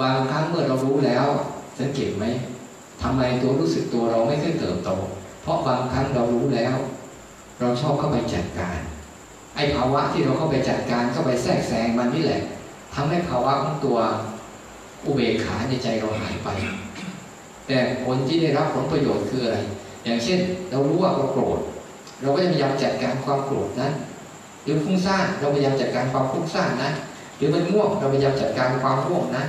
[0.00, 1.26] บางครั้งเมื่อเรารู้แล้ว
[1.78, 2.24] สังเกตไหม
[3.02, 4.90] ทำไมตัวรู้สึกตัวเราไม่ขึ้นเติบโต
[5.42, 6.76] เพราะบางครั้งเรารู้แล้ว
[7.60, 8.78] เราชอบเข้าไปจัดการ
[9.56, 12.42] ไอ้ภาวะที่เราเข้าไปจัดการเข้าไปแทรกแซงมันนี่แหละ
[12.94, 13.98] ทำให้ภาวะของตัว
[15.04, 16.48] อุเบกขาในใจเราหายไป
[17.66, 19.58] แต่ผลที่ได้รับผลประโยชน์คืออะไร
[20.04, 20.38] อย่างเช่น
[20.70, 21.58] เรารู้ว่าเราโกรธ
[22.20, 23.92] เราก็จะพยายามจัดการความโกรธนั้น
[24.64, 26.94] หรือฟุ้งซ่านเราพยายามจัดการความฟุ้งซ่านนั้น
[27.38, 29.48] หรือมันง่วงเราพยายามจัดการความง่วงนั้น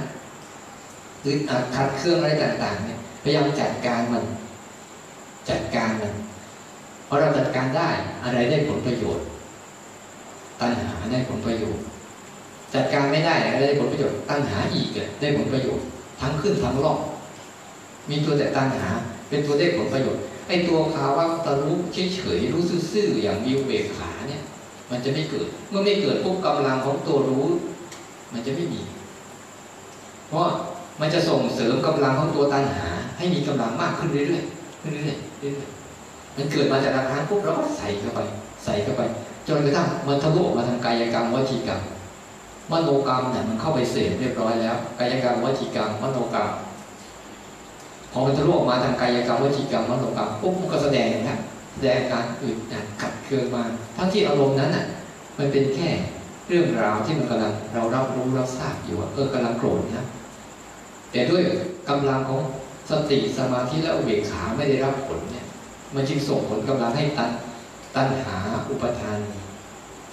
[1.21, 1.36] หรือ
[1.75, 4.23] ขัดเครื่องอะไรต่าง ๆ เนี่ยพยายามจัดการมัน
[5.49, 6.13] จัดการมัน
[7.06, 7.89] เพอเราจัดการได้
[8.23, 9.25] อะไรได้ผลประโยชน์
[10.62, 11.84] ตัณหาได้ผลประโยชน์
[12.73, 14.88] จัดการไม่ได้อะไรได้ผลประโยชน์ ตัณหาอีก
[15.19, 15.86] ได้ผลประโยชน์
[16.21, 16.99] ทั้งขึ้นทั้งล่อง
[18.10, 18.88] มีตัวแต่ตัณหา
[19.30, 22.62] เป็นตัวได้ผลประโยชน์ไอ้ตัวภาวะตะรู้เฉยๆรู้
[22.93, 24.41] ซื่อๆอย่างวิวเบกขาเนี่ย
[24.89, 27.45] มันจะไม่เกิด เมื่อไม่เกิดพวกกำลังของตัวรู้
[28.33, 28.81] มันจะไม่มี
[30.27, 30.47] เพราะ
[31.01, 32.87] มันจะส่งเสริมกำลังของตัวตัณหา
[33.17, 38.19] ให้มีกำลังมากขึ้นเรื่อยๆขึ้นเรื่อยๆเรื่อยๆมันเกิดมาจากอาการปุ๊บเราก็ใส่เข้าไป
[38.65, 39.01] ใส่เข้าไป
[39.47, 41.81] จนกระทั่งมันทะลุออกมาทางกายกรรมวจีกรรม
[42.71, 46.49] มโนกรรมเนี่ยมันเข้าไปเสพเรียบร้อยแล้ว กายกรรมวจีกรรมมโนกรรม
[48.11, 51.37] พอมันทะลุออกมาทางกายกรรมวจีกรรมมโนกรรมปุ๊บมันก็แสดงนะ
[51.73, 53.63] แสดงการอึดอัดขัดเคืองมา
[53.97, 54.85] ทั้งที่อารมณ์นั้นน่ะ
[55.37, 55.89] มันเป็นแค่
[56.49, 60.05] เรื่องราวที่มันกำลังเรารับรู้รับทราบอยู่ว่าเออกำลังโกรธนะ
[61.12, 61.41] แต่ด้วย
[61.89, 62.41] กำลังของ
[62.89, 65.45] สติสมาธิและอุเบกขาไม่ได้รับผลเนี่ย
[65.95, 67.31] มันจึงส่งผลกำลังให้ตัน
[67.95, 68.35] ตันหา
[68.69, 69.17] อุปทาน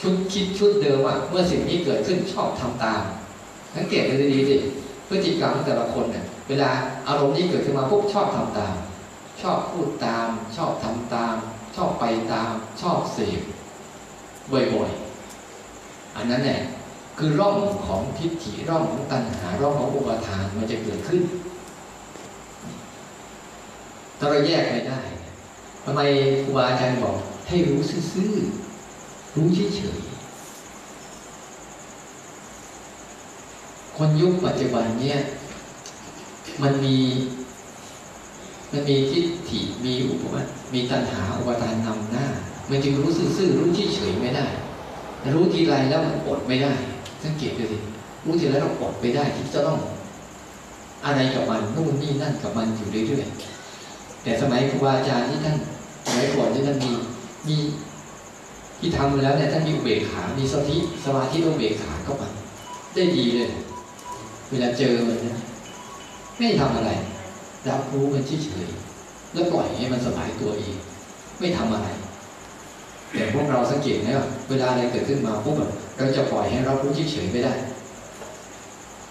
[0.01, 3.03] ชุดคิดชุดเดิมว่าเมื่อสิ่งนี้เกิดขึ้นชอบทำตาม
[3.75, 4.57] สังเกตดูดีๆสิ
[5.09, 6.71] พฤติกรรมของแต่ละคนเนี่ยเวลา
[7.09, 8.75] อารมณ์นี้เกิดขึ้นมาปุ๊บชอบทำตาม
[9.43, 11.35] ชอบพูดตาม ชอบทำตาม
[11.77, 13.41] ชอบไปตาม ชอบเสพ
[14.53, 15.06] บ่อยๆ
[16.17, 16.61] อันนั้นเนี่ย
[17.19, 21.23] คือร่องของทิฏฐิร่องของตัณหาร่องของอุปทานมันจะเกิดขึ้น
[24.19, 25.01] ถ้าเราแยกไม่ได้
[25.85, 26.01] ทำไม
[26.43, 27.17] ครูบาอาจารย์บอก
[27.49, 27.79] ให้รู้
[28.13, 30.17] ซื่อๆรู้เฉยๆ
[33.97, 35.19] คนยุคปัจจุบันเนี่ย
[36.63, 36.97] มันมี
[38.73, 40.41] มันมีทิฏฐิมีอุปมา
[40.75, 42.27] มีตัณหาอุปทานนำหน้า
[42.71, 44.47] มันจึงรู้ซื่อๆรู้เฉยๆไม่ได้
[45.35, 46.73] รู้ทีไรแล้วมันอดไม่ได้
[47.23, 47.79] สังเกตดูสิ
[48.25, 49.79] รู้ทีไรเราอดไม่ได้ที่จะต้อง
[51.05, 55.57] อะไรกับมันนู่นนี่นั่นกับมันอยู่เรื่อยๆแต่สมัยครูบาอาจารย์ที่ท่าน
[56.07, 56.93] สมัยก่อนที่ท่านมี
[57.49, 57.57] มี
[58.79, 62.29] ที่ทำแล้วเนี่ยท่านมีอุเบกขา มีสติสมาธิอุเบกขาเข้ามา
[62.95, 63.51] ได้ดีเลย
[64.51, 65.37] เวลาเจอมันนี่ย
[66.37, 66.91] ไม่ทำอะไร
[67.69, 70.77] รับรู้มันเฉยๆแล้วปล่อยให้มันสบายตัวเอง
[71.41, 71.89] ไม่ทำอะไร
[73.17, 75.63] แต่พวกเราสังเกตไหมว่าเวลาอะไรเกิดขึ้นมาพวกแบ
[75.99, 77.55] เราจะปล่อยให้รับรู้เฉยๆไม่ได้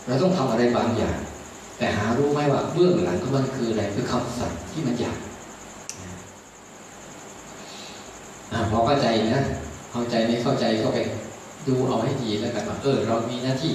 [0.08, 1.18] เราต้องทำอะไรบางอย่าง
[1.78, 5.18] แต่หารู้ไหมว่าเบื้องหลังของมันคืออะไรคือคำสั่งที่มันอยาก
[8.72, 9.44] พอเข้าใจนะ
[9.92, 11.00] เข้าใจไม่เข้าใจก็ไป
[11.68, 13.74] ดูเอาให้ดีแล้วกันว่าเออ เรามีหน้าที่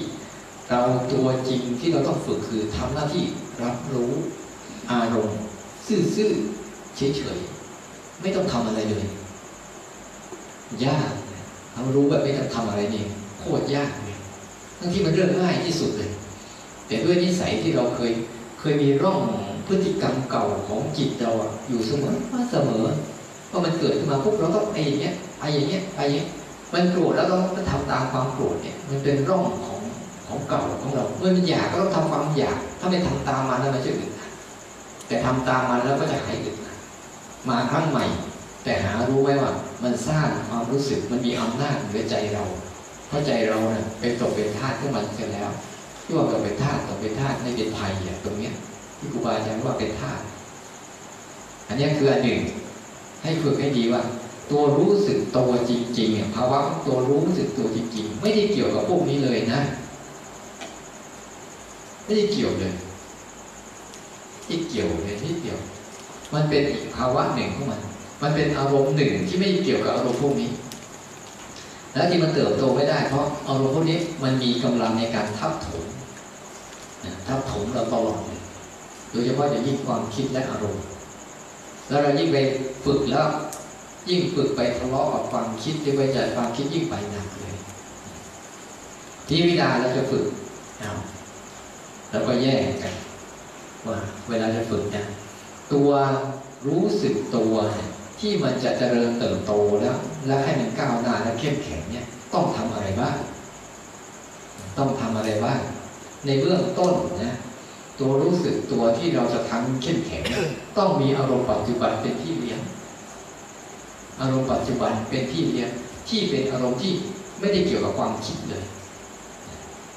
[0.70, 0.80] เรา
[1.12, 3.24] ตัวจริงที่เราต้องฝึกคือทำหน้าที่
[3.62, 4.12] รับรู้
[4.90, 5.40] อารมณ์
[5.86, 9.04] ซื่อๆเฉยๆไม่ต้องทำอะไรเลย
[10.86, 11.10] ยาก
[11.72, 13.04] เรารู้แบบไม่ต้องทำอะไรนี่
[13.38, 14.16] โคตรยากเลย
[14.78, 16.10] ทั้งที่มันเรื่องง่ายที่สุดเลย
[16.86, 18.12] แต่ด้วยนิสัยที่เราเคย
[18.60, 19.20] เคยมีร่อง
[19.66, 21.30] พฤติกรรมเก่าของจิตเรา
[21.68, 22.84] อยู่เสมอมาเสมอ
[23.50, 26.28] พอมันเกิดขึ้นมาปุ๊บเราต้องไอ้อย่างเงี้ยไอ้อย่างเงี้ยไอ้อย่างเงี้ย
[26.72, 29.80] มันโกรธแล้วเราต้องทำตามความโกรธเนี่ย มันเป็นร่องของ
[30.26, 34.10] ของเก่าของเรา เมื่อมันอยากก็ต้องทำความอยาก ถ้าไม่ทำตามมันแล้วมันจะอึด
[35.06, 36.56] แต่ทำตามมันแล้วก็จะหายอึด
[37.48, 38.04] มาครั้งใหม่
[38.64, 39.50] แต่หารู้ไหมว่า
[39.82, 42.44] มันสร้างความรู้สึกมันมีอำนาจเหนือใจเรา
[43.08, 45.50] เพราะใจเราเนี่ยเป็นตกเป็นทาสของมันกันแล้ว
[46.04, 48.54] ที่ว่าตกเป็นทาสตกเป็นทาสไม่เป็นภัยอะตรงเนี้ย
[48.98, 50.20] ที่ครูบาอาจารย์ว่าเป็นทาส
[51.68, 52.40] อันนี้คืออันหนึ่ง
[53.22, 54.02] ให้ฝึกให้ดีว่า
[54.50, 59.60] ตัวรู้สึกตัวจริงๆเนี่ยภาวะของตัวรู้สึกตัวจริงๆ ไม่ได้เกี่ยวกับพวกนี้เลยนะ
[62.04, 62.74] ไม่ได้เกี่ยวเลย
[64.46, 65.58] ที่เกี่ยวเลยที่เกี่ยว
[66.34, 67.80] มันเป็นอีกภาวะหนึ่งของมัน
[68.22, 70.50] มันเป็นอารมณ์หนึ่งที่ไม่เกี่ยวกับอารมณ์พวกนี้
[71.94, 75.84] แล้วที่มันเติบโตไม่ได้ เพราะอารมณ์พวกนี้มันมีกำลังในการทับถม
[77.26, 78.40] ทับถมเราตลอดเลย
[79.10, 80.84] โดยเฉพาะอย่างยิ่งความคิดและอารมณ์
[81.88, 82.38] แล้วเรายิ่งไป
[82.84, 83.26] ฝึกแล้ว
[84.08, 87.54] ยิ่งฝึกไปทะเลาะกับความคิดยิ่ไปจัดความคิดยิ่งไปหนักเลย
[89.26, 90.24] ที่วิดาเราจะฝึก
[90.78, 90.90] เอา
[92.10, 92.94] แล้วก็แยกกัน
[93.86, 95.06] ว่าเวลาจะฝึกเนี่ย
[95.72, 95.90] ตัว
[96.68, 97.89] รู้สึกตัวเนี่ย
[98.20, 103.16] ที่มันจะเจริญเติบโตแล้ว และให้มันก้าวหน้าและเข้มแข็งเนี่ยต้องทำอะไรบ้าง
[104.78, 105.60] ต้องทำอะไรบ้าง
[106.26, 107.34] ในเบื้องต้นนะ
[107.98, 110.22] ตัวรู้สึกตัวที่เราจะทำเข้มแข็ง
[110.78, 112.60] ต้องมีอารมณ์ปัจจุบันเป็นที่เลี้ยง
[114.20, 115.70] อารมณ์ปัจจุบันเป็นที่เลี้ยง
[116.08, 116.92] ที่เป็นอารมณ์ที่
[117.40, 118.64] ไม่ได้เกี่ยวกับความคิดเลย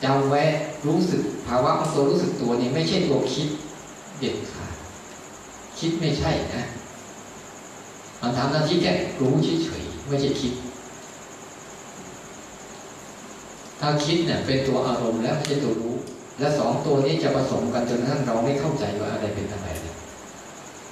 [0.04, 0.42] จำไว้
[0.88, 3.48] รู้สึกภาวะของตัวรู้สึกตัวนี้ไม่ใช่ตัวคิด
[4.20, 4.74] เด็ดขาด
[5.80, 6.64] คิดไม่ใช่นะ
[8.26, 10.54] มันทำหน้าที่แค่รู้เฉยๆไม่ใช่คิด
[13.80, 15.96] ถ้าคิดเนี่ยเป็นตัวอารมณ์แล้วไม่ใช่ตัวรู้
[16.40, 19.68] และสองตัวนี้จะผสมกันจนกระทั่งเราไม่เข้าใจว่าอะไรเป็นอะไร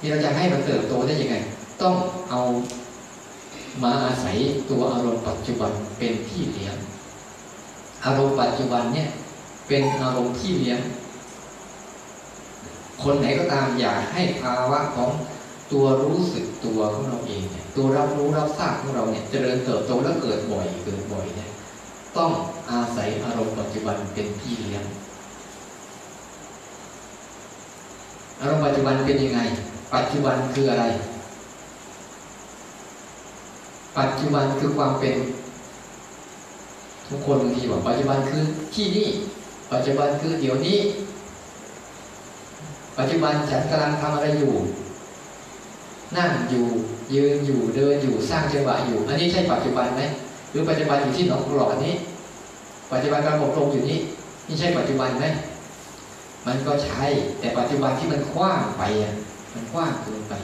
[0.00, 1.36] นี่เราจะให้มันเติบโตได้ยังไง
[1.82, 1.94] ต้อง
[2.30, 2.40] เอา
[3.82, 4.36] มาอาศัย
[4.70, 6.76] ตัวอารมณ์ปัจจุบันเป็นที่เลี้ยง
[8.04, 9.08] อารมณ์ปัจจุบันเนี่ย
[9.68, 10.78] เป็นอารมณ์ที่เลี้ยง
[13.02, 15.10] คนไหนก็ตามอยากให้ภาวะของ
[15.72, 21.50] ตัวรู้สึกตัวของเราเองเนี่ยตัวรับรู้รับทราบของเราเนี่ยจเจริญเติบโตแล้วเกิดบ่อยเกิดบ่อยเนี่ย
[22.16, 22.30] ต้อง
[22.70, 24.84] อาศัยอารมณ์ปัจจุบันเป็นพี่เลี้ยง
[28.40, 29.40] อารมณ์ปัจจุบันเป็นยังไง
[29.94, 30.84] ปัจจุบันคืออะไร
[33.98, 35.16] ปัจจุบันคือความเป็น
[37.08, 38.42] ทุกคนบางทีบอกปัจจุบันคือ
[38.74, 39.08] ที่นี่
[39.72, 40.78] ปัจจุบันคือเดี๋ยวนี้
[42.98, 44.54] ปัจจุบันฉันกำลังทำอะไรอยู่
[46.16, 46.66] นั่งอยู่
[47.14, 50.02] ยืนอยู่เดินอยู่สร้างจังหวะอยู่ อันนี้ใช่ปัจจุบันไหม
[50.50, 51.94] หรือปัจจุบันอยู่ที่หนองกรอนี้
[52.92, 53.98] ปัจจุบันกำลังอบรมอยู่นี้
[54.46, 55.24] นี่ใช่ปัจจุบันไหม
[56.46, 57.04] มันก็ใช่
[57.40, 59.14] แต่ปัจจุบันที่มันกว้างไปอะ
[59.54, 60.34] มันกว้างเกินไป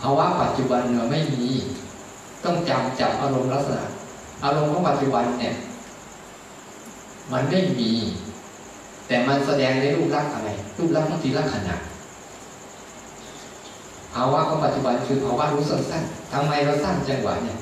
[0.00, 1.46] ภาวะปัจจุบันเราไม่มี
[2.44, 3.84] ต้องจำจับอารมณ์ลักษณะ
[4.44, 5.54] อารมณ์ของปัจจุบันเนี่ย
[7.32, 7.90] มันไม่มี
[9.06, 11.74] แต่มันแสดงในรูปลักษณ์อะไร รูปลักษณ์ของทีละขณะ
[14.14, 17.58] ภาวะของปัจจุบันคือภาวะรู้สั้นๆทำไมเราสร้างจังหวะเนี่ย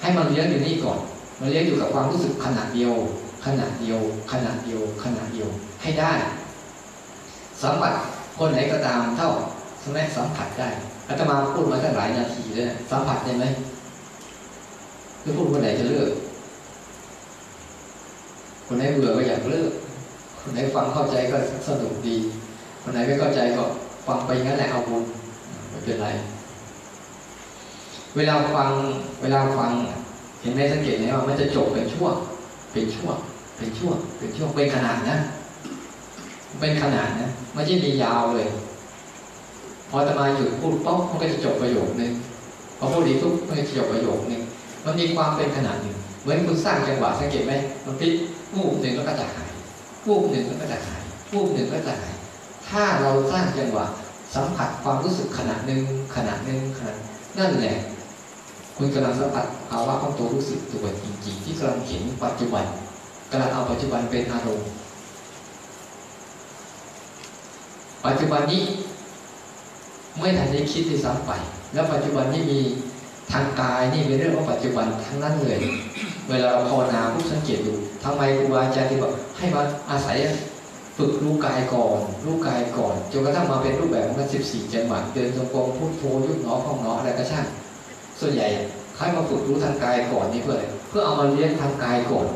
[0.00, 0.98] ให้มันเลี้ยงอยู่นี่ก่อน
[1.40, 2.92] มันเลี้ยงอยู่กับความรู้สึกขณะเดียว
[3.46, 3.98] ขณะเดียว
[4.32, 5.48] ขณะเดียว ขณะเดียว
[5.82, 6.12] ให้ได้
[7.62, 7.92] สัมผัส
[8.38, 9.30] คนไหนก็ตามเท่า
[9.82, 10.68] สมัยสัมผัสได้
[11.08, 13.44] อาตมาพูดมาตั้งหลายนาทีแล้วสัมผัสได้ไหม
[15.22, 16.10] หรือพูดคนไหนจะเลิก
[18.66, 19.70] คนไหนเบื่อก็อยากเลิก
[20.40, 21.36] คนไหนฟังเข้าใจก็
[21.68, 22.16] สนุกดี
[22.88, 23.64] คนไหนไม่เข้าใจก็
[24.06, 25.02] ฟังไปงั้นแหละเอาบุญ
[25.70, 26.08] ไม่เป็นไร
[28.16, 28.70] เวลาฟัง
[29.22, 29.70] เวลาฟัง
[30.40, 32.14] เห็นไหมสังเกตไหมว่ามันจะจบเป็นช่วง
[32.72, 33.16] เป็นช่วง
[33.56, 35.16] เป็นช่วงเป็นช่วงเป็นขนาดนะ
[36.60, 38.48] เป็นขนาดนะไม่ใช่มียาวเลย
[39.90, 42.12] พอจะมาหยุดพูดป๊อกมันก็จะจบประโยคนึง
[42.78, 44.42] พอพูดดีปุ๊บมันก็จะจบประโยคนึง
[44.84, 47.52] มันมีความเป็นขนาดหนึ่งเหมือนคุณสร้างจังหวะสังเกตไหม
[47.84, 48.12] มันพลิก
[48.54, 49.50] วูบหนึ่งแล้วก็จะหาย
[50.06, 52.15] วูบหนึ่งแล้วก็จะหายวูบหนึ่งก็จะหาย
[52.70, 53.86] ถ้าเราสร้างจังหวะ
[54.34, 55.82] สัมผัสความรู้สึกขนาดหนึ่ง
[56.14, 56.96] ขนาดหนึ่งขนาด
[57.38, 57.76] นั่นแหละ
[58.76, 62.64] คุณกำลังสัมผัสภาวะของตัวรู้สึกตัวจริงๆที่กำลังเห็นปัจจุบัน
[63.30, 64.68] กำลังเอาปัจจุบันเป็นอารมณ์
[68.06, 68.64] ปัจจุบันนี้
[70.18, 71.32] ไม่ทันได้คิดที่ซ้ำไป
[71.72, 72.60] แล้วปัจจุบันนี้มี
[73.32, 75.58] ทางกายนี่เป็นเรื่องของปัจจุบันทั้งนั้นเลย
[76.28, 77.72] เวลาเราภาวนาผู้สังเกตดู
[78.04, 80.16] ทำไมครูบาอาจารย์ที่บอกให้มาอาศัย
[80.96, 87.46] ฝึกรู้กายก่อนรู้กายก่อนจนกระทั่งมาเป็นรูปแบบของสิบสี่จังหวะเดินจงกรมพุทโธยุบหนอพองหนออะไรก็ช่าง
[88.20, 88.46] ส่วนใหญ่
[88.96, 92.26] ใครมาฝึกรู้ทางกายก่อนนี่เพื่ออะไรเพื่อเอามาเลี้ยงทางกายก่อน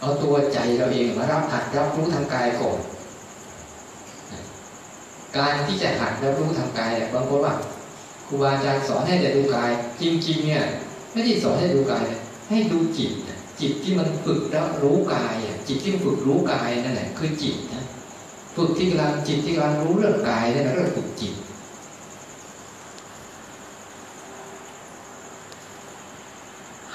[0.00, 2.78] เอาตัวใจเราเองมารับหัดรับรู้ทางกายก่อน
[5.36, 7.54] การที่จะหัดรับรู้ทางกายบางคนว่า
[8.26, 9.70] ครูบาอาจารย์สอนให้แต่ดูกาย
[10.00, 10.62] จริงๆเนี่ย
[11.12, 12.04] ไม่ได้สอนให้ดูกาย
[12.50, 13.12] ให้ดูจิต
[13.60, 17.84] จิตที่มันฝึกแล้วรู้กาย จิตที่ฝึกรู้กายนั่นแหละคือจิตนะ
[18.56, 21.34] ฝึกที่กำลังจิตที่กำลังรู้เรื่องกายนั่นแหละเรื่องฝึกจิต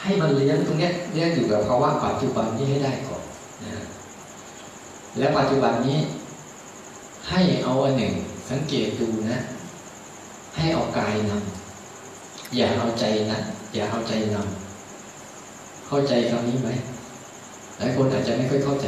[0.01, 3.23] ให้มันเลี้ยงตรงเนี้ยเลี้ยงอยู่กับภาวะปัจจุบันนี้ให้ได้ก่อน
[3.65, 3.85] นะ
[5.17, 5.97] และปัจจุบันนี้
[7.29, 8.13] ให้เอาอันหนึ่ง
[8.49, 9.37] สังเกตดูนะ
[10.55, 13.39] ให้เอากายนำอย่าเอาใจนะ
[13.73, 16.69] อย่าเอาใจนำเข้าใจคำนี้ไหม
[17.79, 18.87] หลายคนอาจจะไม่ค่อยเข้าใจ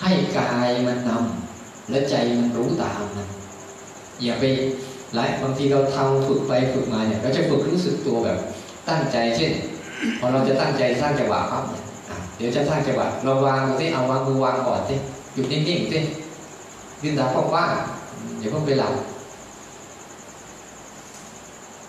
[0.00, 3.28] ให้กายมันนำและใจมันรู้ตามมัน
[4.22, 4.44] อย่าไป
[5.14, 8.38] หลายบางทีเราทำฝึกไปฝึกมาเนี่ยเราจะฝึกรู้สึกตัวแบบ
[8.88, 9.52] ตั้งใจเช่น
[10.18, 11.82] พอเราจะตั้งใจสร้างจังหวะครับเนี่ย
[12.36, 14.94] เดี๋ยวจะสร้างจังหวะเราวางดูสิเอาวางมือวางก่อนสิ
[15.34, 15.98] หยุดนิ่งๆสิ
[17.02, 17.64] ลืมตาพราะว่า
[18.38, 18.94] อย่าเพิ่งไปหลับ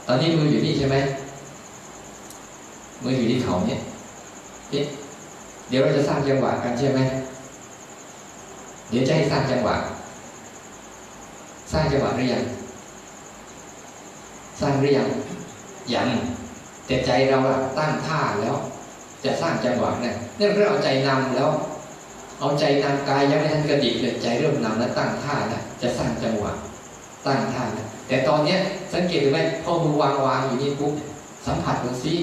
[0.07, 0.97] ตอนนี้มืออยู่นี่ใช่ไหม
[3.03, 3.79] มืออยู่ที่เขาเนี่ย
[4.69, 6.99] เดี๋ยวเราจะสร้างจังหวะกันใช่ไหม
[8.89, 9.75] เดี๋ยวจะให้สร้างจังหวะ
[11.71, 12.43] สร้างจังหวะหรือยัง
[14.59, 15.07] สร้างหรือยัง
[15.93, 16.07] ยัง
[16.85, 17.37] แต่ใจเรา
[17.77, 18.55] ตั้งท่าแล้ว
[19.25, 21.49] จะสร้างจังหวะเนี่ยนี่เราเอาใจนำแล้ว
[22.39, 26.51] เอาใจนำกายยังไม่ทันกระดิกเลยใจเริ่มนำแล้วตั้งท่าแล้วจะสร้างจังหวะ
[27.25, 28.59] ตั้งท่าแล้วแต่ตอนเนี้ย
[28.93, 30.93] สังเกตไหมพอมือวางวางอยู่นี่ปุ๊บ
[31.47, 32.13] สัมผัสดูซิ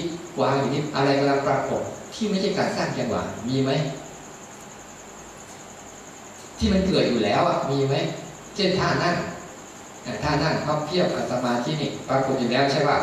[0.41, 1.83] วางอยู่นี่อะไรกำลังปรากฏ
[2.13, 3.71] ที่ไม่ใช่การสร้างจังหวะมีไหม
[6.57, 7.95] ที่มันเกิดอยู่แล้วอะมีไหม
[8.55, 9.15] เช่นท่านั่ง
[10.23, 12.97] ท่านั่งพับเพียบกับสมาธินี่ปรากฏอยู่แล้วใช่ป่ะ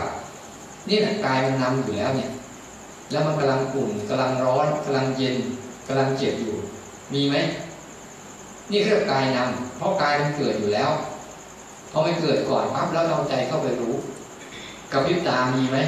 [0.89, 2.29] นี่แหละกายมันนำอยู่แล้วเนี่ย
[3.11, 5.37] แล้วมันกำลังอุ่นกำลังร้อนกำลังเย็น
[5.87, 6.57] กำลังเจ็บอยู่
[7.13, 7.37] มีไหม
[8.71, 10.91] นี่เรียกกายนำเพราะกายมันเกิดอยู่แล้ว
[11.91, 13.95] พอมันเกิดก่อนปั๊บแล้วเราใจเข้าไปรู้
[14.93, 15.79] กับพิบตามีไหม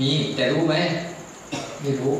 [0.00, 0.74] มีแต่รู้ไหม
[1.82, 2.14] ไม่รู้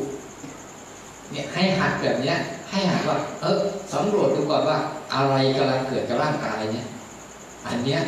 [1.32, 2.36] เนี่ยให้หัดแบบเนี้ย
[2.70, 3.59] ให้หัดว่า เออ
[3.92, 4.78] สำรวจดูก่อนว่า
[5.14, 6.86] อะไรกำลังเกิดกับร่างกายเนี่ย
[7.66, 8.00] อันเนี้ย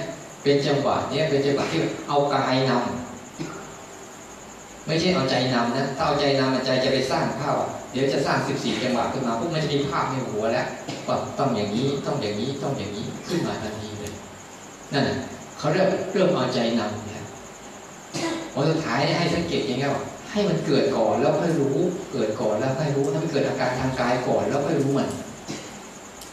[0.42, 7.54] เป็นจังหวะเนี้ยเป็นจังหวะที่เอากายนำไม่ใช่เอาใจนำนะถ้าเอาใจนำใจจะไปสร้างภาพ
[7.92, 10.66] เดี๋ยวจะสร้างสิบสี่จังหวะขึ้นมาพวกมันจะมีภาพในหัวแล้ว
[11.06, 14.12] ว่าต้องอย่างนี้ต้องอย่างนี้ต้องอย่างนี้ขึ้นมาทันทีเลย
[14.92, 15.16] นั่นแหละ
[15.58, 17.24] เขาเริ่มเริ่มเอาใจนำเนี่ย
[18.52, 21.76] พอสุดท้ายให้สังเกตอย่างเงี้ยว่า ให้มันเกิดก่อนแล้วค่อยรู้
[22.12, 25.08] เกิดก่อนแล้วค่อยรู้ถ้ามันเกิดอาการทางกายก่อนแล้วค่อยรู้มัน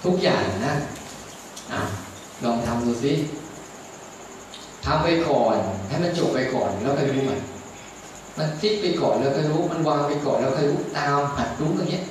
[0.04, 0.76] ทุกอย่างนะ
[1.74, 1.82] อะ
[2.44, 3.14] ลองทำดูสิ
[4.86, 5.56] ทำไปก่อน
[5.88, 7.40] ให้มันจบไปก่อนแล้วค่อยรู้มัน
[8.38, 12.04] มันคิดไปก่อนแล้วค่อยรู้มันวางไปก่อนแล้วค่อยรู้ตามหัดรู้อย่างเงี้ย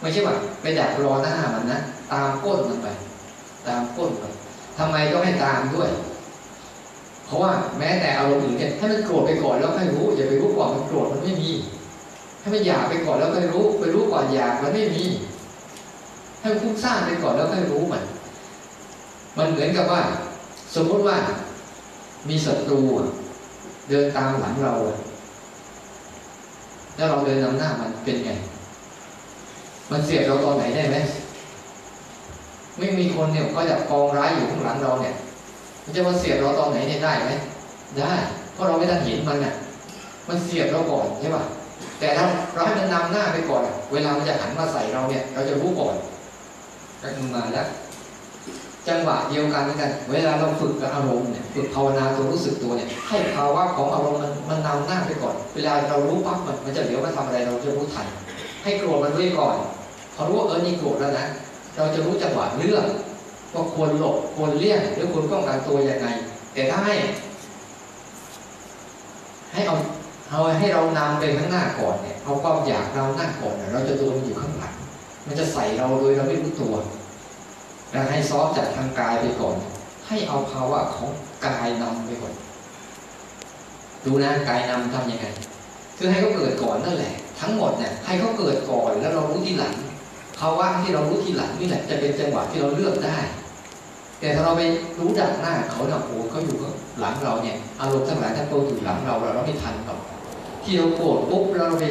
[0.00, 1.80] ไม่ใช่ว่าไปดักรอหน้ามันนะ
[2.12, 2.88] ตามก้นมันไป
[3.66, 4.24] ตามก้นไป
[4.78, 5.90] ทำไมก็ไม่ตามด้วย
[7.30, 11.50] เพราะว่าแม้แต่อารมณ์อื่นเนี่ยให้มันโกรธไปก่อนแล้วค่อยรู้ อย่าไปรู้ก่อนมันโกรธมันไม่มี
[12.40, 15.04] ให้มันอยากไปก่อนแล้วค่อยรู้ ไปรู้ก่อนอยากมันไม่มี
[16.40, 18.02] ให้มันฟุ้งซ่านไปก่อนแล้วค่อยรู้มัน
[19.38, 20.00] มันเหมือนกับว่า
[20.74, 21.16] สมมติว่า
[22.28, 22.80] มีศัตรู
[23.88, 24.74] เดินตามหลังเรา
[26.96, 28.30] แล้วเราเดินนำหน้ามันเป็นไง
[29.90, 30.96] มันเสียบเราตอนไหนได้ไหม
[32.78, 35.14] ไม่มีคนเนี่ยก็จะกองร้ายอยู่ข้างหลังเราเนี่ย
[35.90, 37.30] มันจะมาเสียบเราตอนไหนเนี่ยได้ไหม
[37.98, 38.12] ได้
[38.54, 39.54] เพราะเราไม่ทันเห็นมันเนี่ย
[40.28, 41.42] มันเสียบเราก่อนใช่ป่ะ
[42.00, 43.62] แต่ถ้าเราให้มันนำหน้าไปก่อน
[43.92, 45.94] เวลามันจะหันมาใส่เราเนี่ย เราจะรู้ก่อน
[47.02, 47.66] ก็คือมาแล้ว
[48.88, 58.06] จังหวะเดียวกันเหมือนกัน เวลาเราฝึกกับอารมณ์เนี่ยฝึกภาวนาตัวรู้สึกตัวเนี่ย ให้ภาวะของอารมณ์มันมันนำหน้าไปก่อน เวลาเรารู้ปั๊บมันมันจะเหลียวมาทำอะไรเราจะรู้ทัน
[58.62, 59.56] ให้โกรธมันด้วยก่อน
[60.14, 61.26] พอรู้ว่าเออนี่โกรธแล้วนะ
[61.76, 62.84] เราจะรู้จังหวะเลือง
[63.52, 66.06] กว่าควรหลบควรเลี่ยงหรือควรป้องกันตัวยังไง
[66.52, 66.94] แต่ถ้าให้
[69.52, 69.76] ให้เอา
[70.30, 74.74] เอาให้เรานำไปข้างหน้าก่อนเนี่ยเอาความอยากเราหน้าก่อนเนี่ยเราจะโดนอยู่ข้างหลัง
[75.26, 76.74] มันจะใส่เราโดยเราไม่รู้ตัว
[77.90, 79.56] แล้วให้ซ้อมจากทางกายไปก่อน
[80.08, 81.10] ให้เอาภาวะของ
[81.46, 82.34] กายนำไปก่อน
[84.04, 85.26] ดูนะกายนำทำยังไง
[85.98, 89.74] คือให้เขาเกิดก่อนนั่นแหละ ทั้งหมดเนี่ยให้เขาเกิดก่อนแล้วเรารู้ทีหลัง
[90.38, 93.18] ภาวะที่เรารู้ทีหลังนี่แหละจะเป็นจังหวะที่เราเลือกได้
[94.20, 94.62] แต่ถ้าเราไป
[94.98, 96.56] รู้ดักหน้าเขาเนี่ยโอ้เขาอยู่
[97.00, 100.00] หลังเราเนี่ยอารมณ์ทั้งหลายทั้งปวงอยู่หลังเราเราไม่ทันหรอก
[100.62, 101.84] ที่เราโกรธปุ๊บเราไป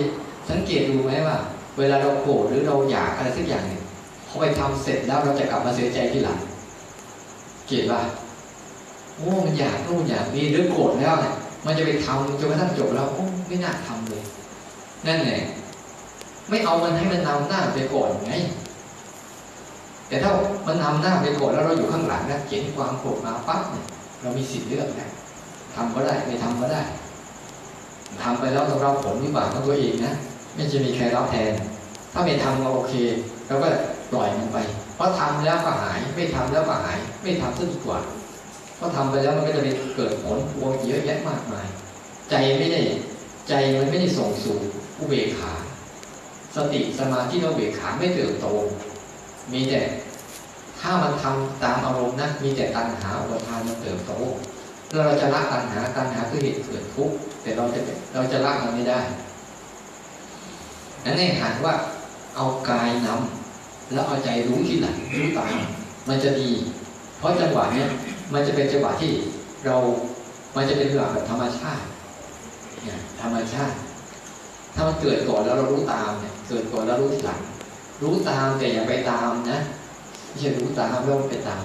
[0.50, 1.38] สังเกตดูไหมว่า
[1.78, 3.82] เวลาเราโกรธหรือเราอยากอะไรสักอย่างหนึ่ง
[4.28, 6.40] พอไปทำเสร็จแล้วเราจะกลับมาเสียใจทีหลัง
[7.68, 8.02] เกลียดว่า
[9.16, 11.34] โอ้มันอยากนู่นอยากนี่หรือโกรธแล้วเนี่ย
[11.66, 14.24] มันจะไปทำจนกระทั่งจบแล้วโอ้ไม่น่าทำเลย
[15.08, 15.40] นั่นแหละ
[16.50, 18.34] ไม่เอามันให้มันนำหน้าไปก่อนไง
[20.10, 20.32] แต่ถ้า
[20.68, 23.86] มันนำหน้าไปก่อนแล้วเราอยู่ข้างหลังนะเขียนความโกรธมาปั๊บเนี่ย
[24.22, 25.10] เรามีสิทธิ์เลือกนะ
[25.76, 26.82] ทำก็ได้ไม่ทำก็ได้
[28.24, 30.14] ทำไปแล้วต้องรับผลวิบากของตัวเองนะ
[30.56, 31.52] ไม่จะมีใครรับแทน
[32.14, 32.94] ถ้าไม่ทำก็โอเค
[33.48, 33.68] เราก็
[34.12, 34.58] ปล่อยมันไป
[34.96, 38.00] เพราะทำแล้วก็หาย ไม่ทำแล้วก็หาย ไม่ทำซะดีกว่า
[38.76, 41.68] เพราะทำไปแล้วมันก็จะไปเกิดผลพวงเยอะแยะมากมาย
[42.30, 42.82] ใจไม่ได้
[43.48, 44.58] ใจมันไม่ได้ส่งสู่
[45.00, 45.54] อุเบกขา
[46.56, 48.48] สติสมาธิอุเบกขาไม่เติบโต
[49.54, 49.82] มีแต่
[50.80, 54.12] ถ้ามันทำตามอารมณ์นะมีแต่ตัณหาอุปทานมันเติบโต
[55.06, 57.80] เราจะละตัณหาตัณหาคือเหตุเกิดทุกข์แต่เราจะ
[58.14, 59.00] เราจะละมันไม่ได้
[61.06, 61.74] นั่นเองหันว่า
[62.36, 65.56] เอากายนำแล้วเอาใจรู้ที่หลังรู้ตาม
[66.10, 66.50] มันจะดี
[67.18, 67.90] เพราะจังหวะเนี้ย
[68.34, 69.12] มันจะเป็นจังหวะที่
[69.66, 69.76] เรา
[70.56, 71.84] มันจะเป็นจังหวะแบบธรรมชาติ
[72.84, 73.76] เนี่ยธรรมชาติ
[74.76, 77.40] ถ้ามันเกิดก่อนแล้วเรารู้ตามเนี่ยเกิดก่อนแล้วรู้ที่หลัง
[78.02, 79.60] รู้ตามแต่อย่าไปตามนะ
[80.28, 81.64] ไม่ใช่รู้ตามแล้วไปตาม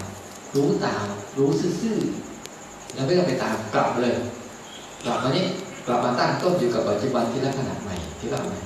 [0.54, 1.04] รู้ตาม
[1.38, 4.16] รู้ซื่อๆแล้วไม่ต้องไปตามกลับเลย
[5.04, 5.46] กลับมานี้
[5.86, 8.58] กลับมาตั้งต้นอยู่กับปัจจุบันที่ลักษณะใหม่ที่เราใหม่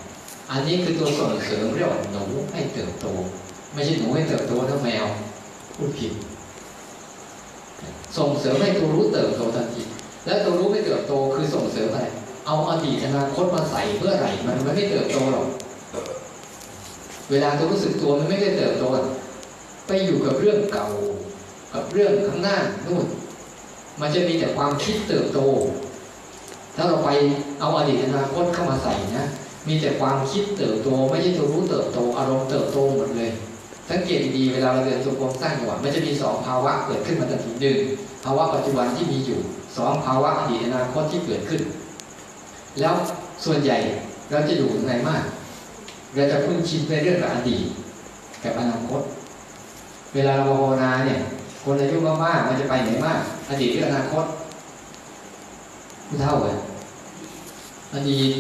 [0.51, 3.07] อันนี้คือตัวส่งเสริมเรียกว่าหนูให้เติบโต
[3.73, 5.07] ไม่ใช่หนูให้เติบโตถ้าแมว
[5.77, 6.13] พูดผิด
[8.17, 9.83] ส่งเสริมให้ตัวรู้เติบโตทันที
[10.27, 12.07] และตัวรู้ไม่เติบโตคือส่งเสริมอะไร
[12.47, 15.47] เอาอดีตอนาคตมาใส่เมื่อไหร่ มันไม่เติบโตหรอก
[17.31, 18.85] เวลาตัวรู้สึกตัวมันไม่ได้เติบโต
[19.87, 20.89] ไปอยู่กับเรื่องเก่า
[21.75, 23.07] กับเรื่องข้างหน้านู่น
[24.01, 25.41] มันจะมีแต่ความคิดเติบโต
[26.77, 27.11] ถ้าเราไป
[27.61, 29.27] เอาอดีตอนาคตเข้ามาใส่นะ
[29.69, 33.31] มีแต่ความคิดเติบโต ไม่ใช่ตัวรู้เติบโต อารมณ์เติบโตหมดเลย
[33.91, 37.79] สังเกตดีๆเวลาเราเดินจงกรมสร้างจังหวะมันจะมีสองภาวะเกิดขึ้นมาทันทีหนึ่ง
[38.25, 39.41] ภาวะปัจจุบันที่มีอยู่
[39.77, 41.63] สองภาวะอดีตอนาคตที่เกิดขึ้น
[42.81, 42.95] แล้ว
[43.45, 43.79] ส่วนใหญ่
[44.31, 45.23] เราจะอยู่ในมาก
[46.15, 47.65] เราจะคุ้นชินในเรื่องกับอดีต
[48.43, 49.03] กับอนาคต
[50.15, 51.19] เวลาเราภาวนาเนี่ย
[51.63, 54.25] คนอายุมากๆมันจะไปไหนมาก อดีตหรืออนาคต
[56.07, 56.57] ผู้เท่าเลย
[57.95, 58.31] อดีต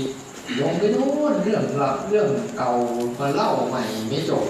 [0.60, 2.70] ลงไปโน่นเรื่องราวเรื่องเก่า
[3.18, 4.44] มาเล่าใหม่ไม่จบ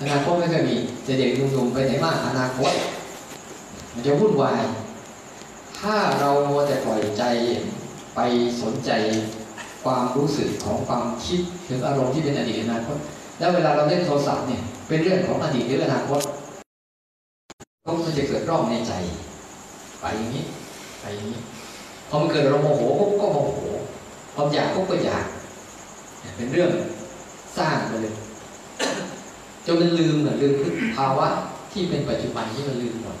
[0.00, 0.76] อนาคตไม่เคยมี
[1.06, 2.72] จะเด็กหนุ่มๆไปไหนมากอนาคต
[3.92, 4.62] มันจะวุ่นวาย
[5.78, 7.22] ถ้าเราโมแต่ปล่อยใจ
[8.14, 8.20] ไป
[8.62, 8.90] สนใจ
[9.84, 12.98] ความรู้สึกของความคิดถึงอารมณ์ที่เป็นอดีตอนาคต
[13.38, 16.20] แล้วเวลาเราเล่นโทรศัพท์เนี่ยเป็นเรื่องของอดีตหรืออนาคต
[17.84, 18.92] ก็มันจะเกิดร่องในใจ
[20.00, 20.44] ไปอย่างนี้
[21.00, 21.40] ไปอย่างนี้
[22.08, 23.60] พอมันเกิดเราโมโหปุ๊บก็โมโห
[24.34, 25.24] พออยากปุ๊บก็อยาก
[26.36, 26.70] เป็นเรื่อง
[27.58, 28.14] สร้างไปเลย
[29.66, 30.54] จนมันลืมเหมือนลืม
[30.96, 31.26] ภาวะ
[31.72, 33.16] ที่เป็นปัจจุบันที่มันลืมหมด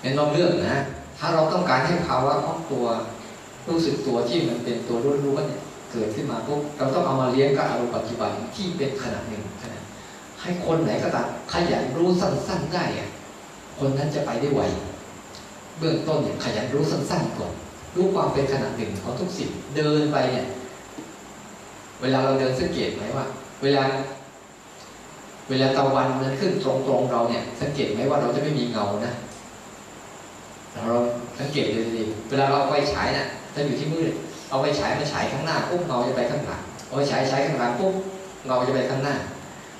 [0.00, 0.78] เป็นลองเรื่องนะ
[1.18, 2.86] ถ้าเราต้องการให้ภาวะของตัว
[3.68, 5.62] รู้สึกตัวที่มันเป็นตัวรู้ๆเนี่ย
[5.92, 9.82] เกิดขึ้นมาปุ๊บเราต้องเอามาเลี้ยงกับอารมณ์ปัจจุบันที่เป็นขนาดหนึ่งขนาด
[10.40, 13.08] ให้คนไหนก็ตามขยันรู้สั้นๆได้อะ
[13.78, 14.60] คนนั้นจะไปได้ไว
[15.78, 17.52] เบื้องต้นเนี่ยขยันรู้สั้นๆก่อน
[17.96, 20.46] รู้ความเป็นขนาดหนึ่งของทุกสิ่งเดินไปเนี่ย
[22.00, 23.26] เวลาเราเดินสังเกตไหมว่า
[23.62, 23.82] เวลา
[25.48, 29.12] เวลาตะวันมันขึ้นตรงๆเราเนี่ย สังเกตไหมว่าเราจะไม่มีเงานะ
[30.88, 30.98] เรา
[31.38, 33.26] สังเกตเลยดีเวลาเราไปฉายนะ่ะ
[33.58, 34.12] ถ้าอยู่ที่มืด
[34.50, 37.94] เอาไปฉายมาฉายข้างหน้าปุ๊บเงาจะไปข้างหลังเอาไปฉายฉายข้างหลังปุ๊บ
[38.46, 39.14] เงาจะไปข้างหน้า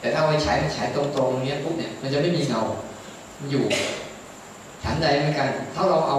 [0.00, 2.60] แต่ถ้าเอาไปฉายมาฉายตรงๆเนี้ยปุ๊บเนี่ยมันจะไม่มีเงา
[3.50, 3.64] อยู่
[4.84, 6.18] ฉันใดเหมือนกัน ถ้าเราเอา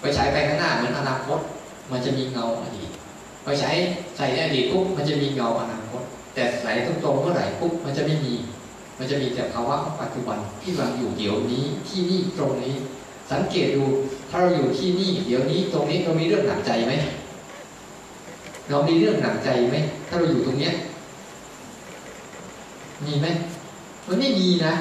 [0.00, 1.38] ไปฉายไปข้างหน้าเหมือนอนาคต
[1.90, 2.90] มันจะมีเงาอดีต
[3.44, 3.76] ไปฉาย
[4.16, 6.02] ใส่ในอดีตปุ๊บมันจะมีเงาอนาคต
[6.34, 8.34] แต่ใส่ตรงๆเมื่อไหร่ปุ๊บมันจะไม่มี
[8.98, 12.74] มันจะมีแต่ภาวะปัจจุบันที่เราอยู่เดี๋ยวนี้ที่นี่ตรงนี้
[13.32, 13.84] สังเกตดู
[14.30, 16.92] ถ้าเราอยู่ที่นี่ เดี๋ยวนี้ตรงนี้เรามีเรื่องหนักใจไหม
[18.70, 19.76] เรามีเรื่องหนักใจไหม
[20.08, 20.72] ถ้าเราอยู่ตรงเนี้ย
[23.04, 23.26] มีไหม
[24.06, 24.74] มันไม่มีนะ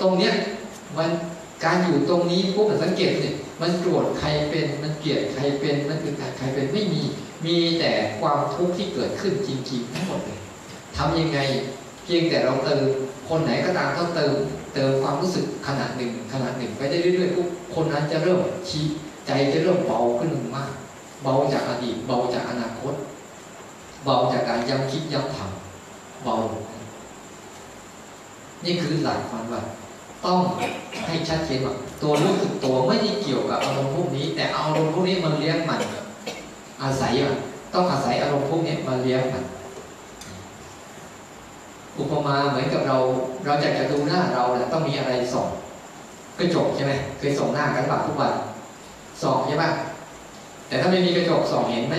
[0.00, 0.32] ตรงเนี้ย
[0.96, 1.10] มัน
[1.64, 7.02] การอยู่ตรงนี้ปุ๊บมันสังเกตเนี่ยมันโกรธใครเป็นมันเกลียดใครเป็นมันอึดอัดใครเป็นไม่มี
[7.46, 7.90] มีแต่
[8.20, 10.40] ความทุกข์ที่เกิดขึ้นจริงๆทั้งหมดเลย
[10.96, 11.38] ทำยังไง
[12.10, 12.80] พียงแต่เราเติม
[13.28, 14.32] คนไหนก็ตามต้องเติม
[14.74, 18.84] เติมความรู้สึกขนาดหนึ่งขนาดหนึ่งไปได้เรื่อยๆปุ๊บคนนั้นจะเริ่มชี้
[19.26, 20.70] ใจจะเริ่มเบาขึ้นมาก
[21.22, 22.94] เบาจากอดีตเบาจากอนาคต
[24.04, 26.36] เบาจากการย้ำคิดย้ำทำเบา
[28.64, 29.60] นี่คือหลักความว่า
[30.24, 30.38] ต้อง
[31.06, 35.80] ให้ชัดเจนว่าตัวรู้สึกตัวไม่ได้เกี่ยวกับอารมณ์พวกนี้ แต่อารมณ์พวกนี้มันเลี้ยงมัน
[36.82, 37.36] อาศัยมัน
[37.74, 39.44] ต้องอาศัยอารมณ์พวกนี้มาเลี้ยงมัน
[41.98, 42.96] อุปมาเหมือนกับเรา
[43.44, 45.48] เราจะจะดูหน้าเราเนี่ยต้องมีอะไรส่อง
[46.38, 48.32] กระจกใช่ไหมเคยส่องหน้ากันแบบทุกวัน
[49.22, 49.64] ส่องใช่ไหม
[50.68, 51.96] แต่ถ้าไม่มีกระจกส่องเห็นไหม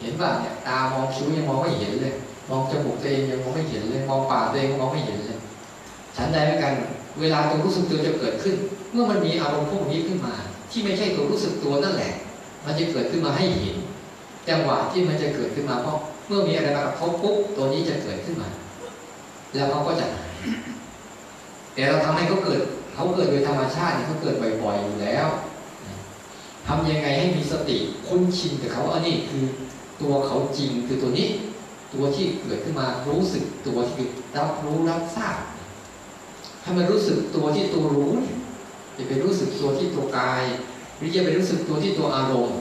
[0.00, 2.14] เห็นป่ะเนี่ยตามองคิ้วยังมองไม่เห็นเลย
[2.50, 5.38] มองจมูกตัวเองยังมองไม่เห็นเลย มองปากตัวเองมองไม่เห็นเลย
[6.16, 6.72] ฉันใดเหมือนกัน
[7.20, 8.54] เวลาตัวรู้สึกตัวจะเกิดขึ้น
[8.92, 10.34] เมื่อมันมีอารมณ์พวกนี้ขึ้นมา
[10.70, 12.12] ที่ไม่ใช่ตัวรู้สึกตัวนั่นแหละ
[12.64, 13.76] มันจะเกิดขึ้นมาให้เห็น
[14.48, 18.48] จังหวะที่มันจะเกิดขึ้นมาเพราะ เมื่อมีอะไรมากระทบปุ๊บตัวนี้จะเกิดขึ้นมา
[19.52, 20.32] แล้วเขาก็จะหาย
[21.74, 22.60] แต่เราทำให้เขาเกิด
[22.94, 25.28] เขาเกิดโดยธรรมชาติเขาเกิดบ่อยๆอยู่แล้ว
[26.66, 29.44] ทำยังไงให้มีสติคุ้นชินกับเขาอันนี้คือ
[30.00, 31.28] ตัวเขาจริงคือตัวนี้
[31.94, 34.04] ตัวที่เกิดขึ้นมารู้สึกตัวที่
[34.36, 35.36] รับรู้รับทราบ
[36.62, 38.12] ให้มันรู้สึกตัวที่ตัวรู้
[38.94, 40.44] อย่าไปรู้สึกตัวที่ตัวกาย
[40.96, 42.58] หรืออย่าไปรู้สึกตัวที่ตัวอารมณ์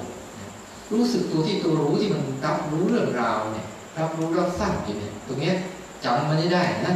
[0.91, 3.67] รู้สึกตัวที่ตัวรู้ที่มันรับรู้เรื่องราวเนี่ย
[3.97, 5.55] รับรู้รับทราบอยู่เนี่ยตรงเนี้ย
[6.03, 6.93] จำมันได้นะ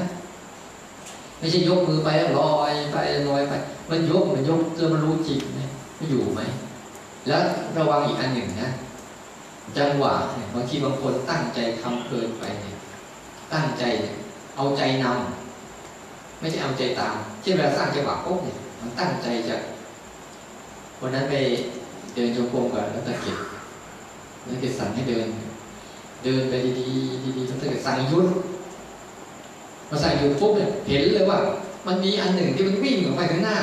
[1.39, 2.09] ไม่ใช่ยกมือไป
[2.39, 2.97] ลอยไป
[3.29, 3.53] ลอยไป
[3.89, 5.61] มันยกมันยกจนมันรู้จริงไหม
[5.97, 6.41] มันอยู่ไหม
[7.27, 7.43] แล้ว
[7.77, 8.69] ระวังอีกอันหนึ่งนะ
[9.77, 12.75] จังหวะเนี่ยบางทีบางคนตั้งใจทำเพลินไปเนี่ย
[13.53, 13.83] ตั้งใจ
[14.55, 19.55] เอาใจนำไม่ใช่เอาใจตามเช่นเวลาสร้างจังหวะปุ๊บเนี่ยมันตั้งใจจะ
[20.99, 21.35] วันนั้นไป
[22.13, 23.39] เดินจงกรมกับแล้วตะเกียบ
[24.47, 25.27] แล้วตะเกียบสั่งให้เดิน
[26.23, 28.27] เดินไปดีๆดีๆแล้วตะเกียบสั่งหยุด
[29.89, 31.39] มาสั่งหยุดปุ๊บเนี่ยเห็นเลยว่า
[31.87, 33.57] มันมีอันหนึ่งที่มันวิ่งออกไปข้างหน้า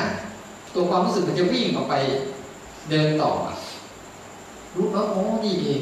[0.73, 1.95] ตัวความรู้สึกมันจะวิ่งออกไป
[2.89, 3.31] เดินต่อ
[4.77, 5.81] รู้ว่าอ๋อนี่เอง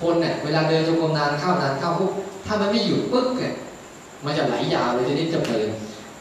[0.00, 2.12] คนเนี่ยเวลาเดินจงกรมนานเข้านานเข้าปุ๊บ
[2.46, 3.54] ถ้ามันไม่หยุดปึ๊กเนี่ย
[4.24, 5.68] มันจะไหลยาวเลยทีนี้จะเพลิน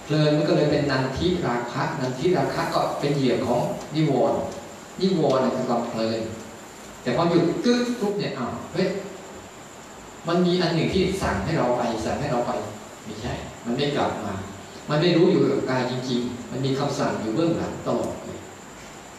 [0.05, 3.61] เพลินมันก็เลยเป็นนันทิราคะนันทิราคะก็เป็นเหยื่อของ
[3.95, 4.39] นิวรณ์
[5.01, 6.19] นิวรณ์เนี่ยคือความเพลิน
[7.05, 8.87] แต่พอหยุดกึ๊กปุ๊บเนี่ยอ้าวเฮ้ย
[10.27, 12.51] มันมีอันหนึ่งที่สั่งให้เราไป สั่งให้เราไป
[13.05, 13.33] ไม่ใช่
[13.65, 14.35] มันไม่กลับมา
[14.89, 18.39] มันไม่รู้อยู่กับกายจริง ๆ มันมีคำสั่งอยู่เบื้องหลังตลอดเลย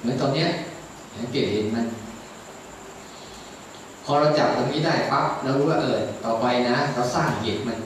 [0.00, 0.48] เหมือนตอนเนี้ย
[1.16, 1.86] สังเกตเห็นมัน
[4.04, 7.78] พอเราจับตรงนี้ได้ปั๊บเรารู้ว่าเออต่อไปนะ เราสร้างเหตุมัน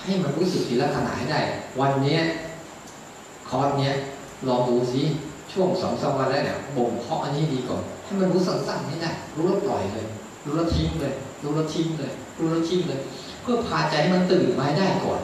[0.00, 1.40] ให้มันรู้สึกทีละขนาดให้ได้
[1.80, 2.20] วันเนี้ย
[3.48, 3.92] คอร์สเนี้ย
[4.48, 5.02] ลองดูซิ
[5.52, 10.06] ช่วงสองสามวันแล้วเนี่ยบ่มเพาะอันนี้ดีก่อน ให้มันรู้สั้นๆให้ได้รู้แล้วปล่อยเลย
[10.44, 13.00] รู้แล้วทิ้งเลย รู้แล้วทิ้งเลย รู้แล้วทิ้งเลย
[13.42, 15.20] เพื่อพาใจให้มันตื่นมาได้ก่อน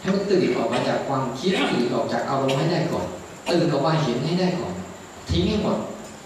[0.00, 3.06] ให้มันตื่นออกมาจากความคิดตื่นออกจากอารมณ์ให้ได้ก่อน
[3.50, 4.74] ตื่นออกมาเห็นให้ได้ก่อน
[5.30, 5.78] ทิ้งให้หมด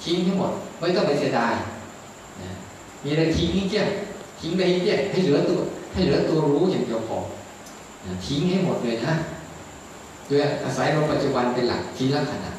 [0.05, 1.55] ทิ้งให้หมด ไม่ต้องไปเสียดาย
[3.03, 3.85] มีอะไรทิ้งให้เกลี้ยง
[4.41, 5.59] ทิ้งไปให้เกลี้ยงให้เหลือตัว
[5.93, 7.19] ให้เหลือตัวรู้อย่างเดียวพอ
[8.27, 9.15] ทิ้งให้หมดเลยนะ
[10.27, 12.53] โดยอาศัยลมปัจจุบันเป็นหลักทีละขณะ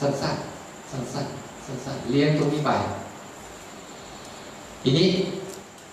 [0.00, 2.70] สั้นๆสั้นๆ สั้นๆเลี้ยงตรงนี้ไป
[4.82, 5.08] ทีนี้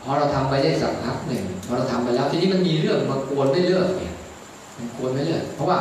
[0.01, 4.13] พอเราทำไปได้สักพักหนึ่งพอเราทำไปแล้ว ทีนี้มันมีเรื่องมากวนไม่เลิกเนี่ย
[4.77, 5.79] มันกวนไม่เลิกเพราะว่า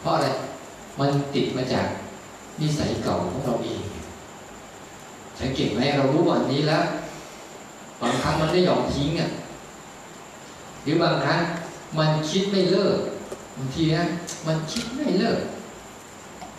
[0.00, 0.28] เพราะอะไร
[0.98, 1.86] มันติดมาจาก
[2.60, 3.80] นิสัยเก่าของเราเอง
[5.40, 6.84] สังเกตไหมเรารู้วันนี้แล้ว
[8.00, 9.30] บางครั้งมันไม่ยอมทิ้งอะ
[10.82, 11.40] หรือบางครั้ง
[11.98, 12.96] มันคิดไม่เลิก
[13.56, 14.04] บางทีนะ
[14.46, 15.38] มันคิดไม่เลิก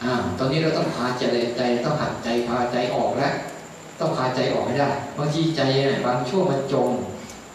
[0.04, 1.24] อ่าตอนนี้เราต้องพาใจ
[1.58, 3.34] ใจต้องหัดใจพาใจออกแล้ว
[4.00, 6.89] ต้องพาใจออกให้ได้บางทีใจเนี่ยบางช่วงมันจม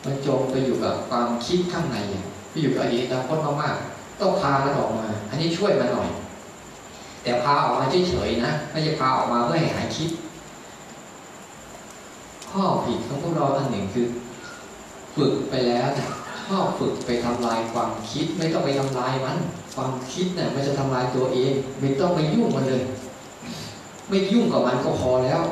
[0.05, 1.97] มันจมไปอยู่กับความคิดข้างใน
[2.51, 6.09] ไปอยู่กับอดีตอนาคตมากๆต้องพามันออกมา อันนี้ช่วยมันหน่อย
[7.23, 10.11] แต่พาออกมาเฉยๆนะไม่ใช่พาออกมาเพื่อให้หายคิด
[12.51, 14.07] ข้อผิดของพวกเราอันหนึ่งคือ
[15.17, 15.89] ฝึกไปแล้ว
[16.49, 19.39] ชอบฝึกไปทำลายความคิดไม่ต้องไปทำลายมัน
[19.75, 22.83] ความคิดเนี่ยมันจะทำลายตัวเอง ไม่ต้องไปยุ่งมันเลย
[24.09, 25.43] ไม่ยุ่งกับมันก็พอแล้ว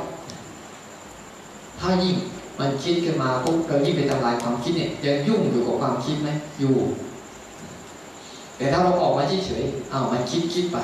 [1.80, 2.16] ถ้ายิ่ง
[2.60, 6.28] มันคิดขึ้นมาปุ๊บเรายิ่งไปทำลายความคิดเนี่ยยังยุ่งอยู่กับความคิดไหม
[6.60, 6.74] อยู่
[8.56, 10.78] แต่ถ้าเราออกมาเฉยๆอ้าวมันคิดคิดไป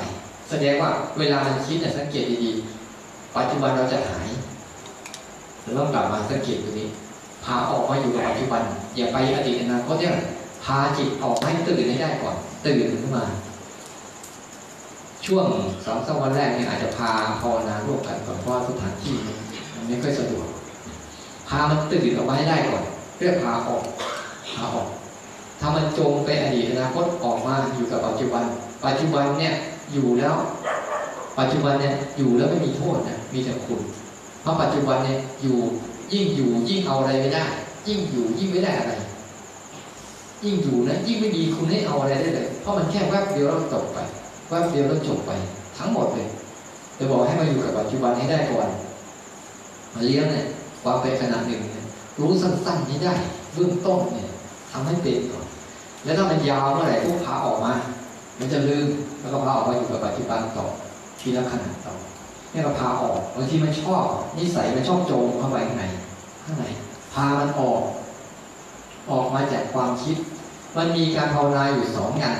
[0.49, 4.27] แสดงว่าเวลามันคิดเนี่ยสังเกตดีๆปัจจุบันเราจะหาย
[5.61, 6.87] เราต้องกลับมาสังเกตตรงนี้
[7.43, 8.61] พาออกมาอยู่กับปัจจุบัน
[8.95, 10.13] อย่าไปอดีตอนาคตเนี่ย
[10.63, 13.25] พาจิตออกให้ตื่นให้ได้ก่อน ตื่นขึ้นมา
[15.25, 15.47] ช่วง
[15.85, 19.13] สองสามวันแรกเนี่ยอาจจะพาภาวนาร่วมกันก่อนเพราะว่าสถานที่
[19.73, 20.47] มันไม่ค่อยสะดวก
[21.47, 22.83] พามันตื่นออกมาให้ได้ก่อน
[23.17, 23.83] เรียกพาออก
[24.55, 24.87] พาออก
[25.59, 28.43] ถ้ามันจมไปอดีตอนาคตออกมาอยู่กับปัจจุบัน
[28.85, 29.53] ปัจจุบันเนี่ย
[29.93, 30.35] อยู่แล้ว
[31.39, 33.81] ปัจจุบันเนี่ยอยู่แล้วไม่มีโทษนะมีแต่คุณ
[34.41, 35.57] เพราะปัจจุบันเนี่ยอยู่
[36.13, 37.45] ยิ่งอยู่ยิ่งเอาอะไรไม่ได้
[37.87, 38.93] ยิ่งอยู่ยิ่งไม่ได้อะไร
[40.43, 43.97] ยิ่งอยู่นะยิ่งไม่มีคุณให้เอาอะไรได้เลย เพราะมันแค่แวบเดียวแล้วจบไป
[44.49, 45.31] แวบเดียวแล้วจบไป
[45.77, 46.27] ทั้งหมดเลย
[46.97, 48.69] จะบอกให้มาอยู่กับปัจจุบันให้ได้ก่อน
[49.93, 50.45] มาเลี้ยงเนี่ย
[50.83, 51.85] ความเป็นขนาดหนึ่งเนี่ย
[52.19, 53.13] รู้สั้นๆนี้ได้
[53.53, 54.29] เบื้องต้นเนี่ย
[54.71, 55.45] ทำให้เป็นก่อน
[56.03, 57.73] แล้วถ้ามันยาวเมื่อไหร่พวกพาออกมา
[58.39, 58.87] มันจะลืม
[59.19, 60.65] แล้วก็พาออกมาอยู่กับปัจจุบันต่อ
[61.19, 61.95] ทีละขนาดต่อ
[62.53, 64.05] นี่เราพาออกบางทีมันชอบ
[64.37, 65.85] นิสัยมันชอบโจมเข้าไปข้างใน
[66.43, 66.65] ข้างใน
[67.13, 67.81] พามันออก
[69.11, 70.17] ออกมาจากความคิด
[70.77, 72.39] มันมีการภาวนาอยู่สองอย่าง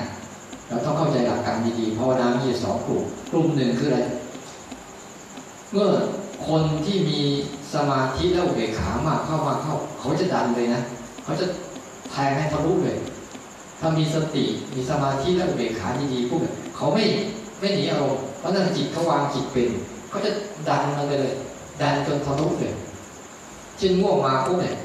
[0.68, 4.00] เราต้องเข้าใจหลักการดีๆภาวนามีอยู่สองกลุ่มกลุ่มหนึ่งคืออะไร
[5.72, 5.88] เมื่อ
[6.48, 7.20] คนที่มี
[7.74, 10.82] สมาธิและอุเบกขามากเข้ามาเข้า เขาจะดันเลยนะ
[11.24, 11.46] เขาจะ
[12.12, 12.98] แทงให้ทะลุเลย
[13.80, 14.46] ถ้ามีสติ
[14.76, 16.40] มีสมาธิและอุเบกขาดีๆพวก
[16.76, 17.04] เขาไม่
[17.60, 19.70] ไม่หนีอารมณ์เพราะนั่นจิตเขาวางจิตเป็น
[20.10, 20.32] เขาจะ
[20.68, 21.34] ดันมันไปเลย
[21.82, 22.74] ดันจนทะลุเลย
[23.78, 24.76] เช่นง่วงมาพวกเนี่ย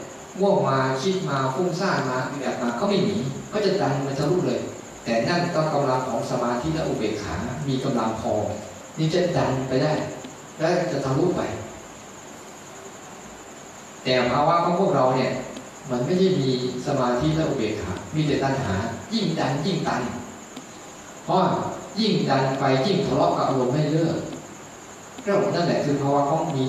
[0.41, 3.17] ง่วงมาคิดมาฟุ้งซ่านมาแบบมาเขาไม่หนี
[3.51, 4.61] เขาจะดันมันทะลุเลย
[5.05, 7.35] แต่นั่นต้องกำลังของสมาธิและอุเบกขา
[7.69, 8.33] มีกำลังพอ
[8.99, 9.93] นี่จะดันไปได้
[10.59, 11.41] และจะทะลุไป
[14.05, 15.31] แต่ภาวะของพวกเราเนี่ย
[15.91, 16.49] มันไม่ได้มี
[16.87, 18.75] สมาธิและอุเบกขา มีแต่ตัณหา
[19.13, 20.03] ยิ่งดันยิ่งตัน
[21.25, 21.43] เพราะ
[22.01, 24.17] ยิ่งดันไปยิ่งทะเลาะกับอารมณ์ไม่เลิก
[25.23, 26.65] เรื่องนั่นแหละคือภาวะของมี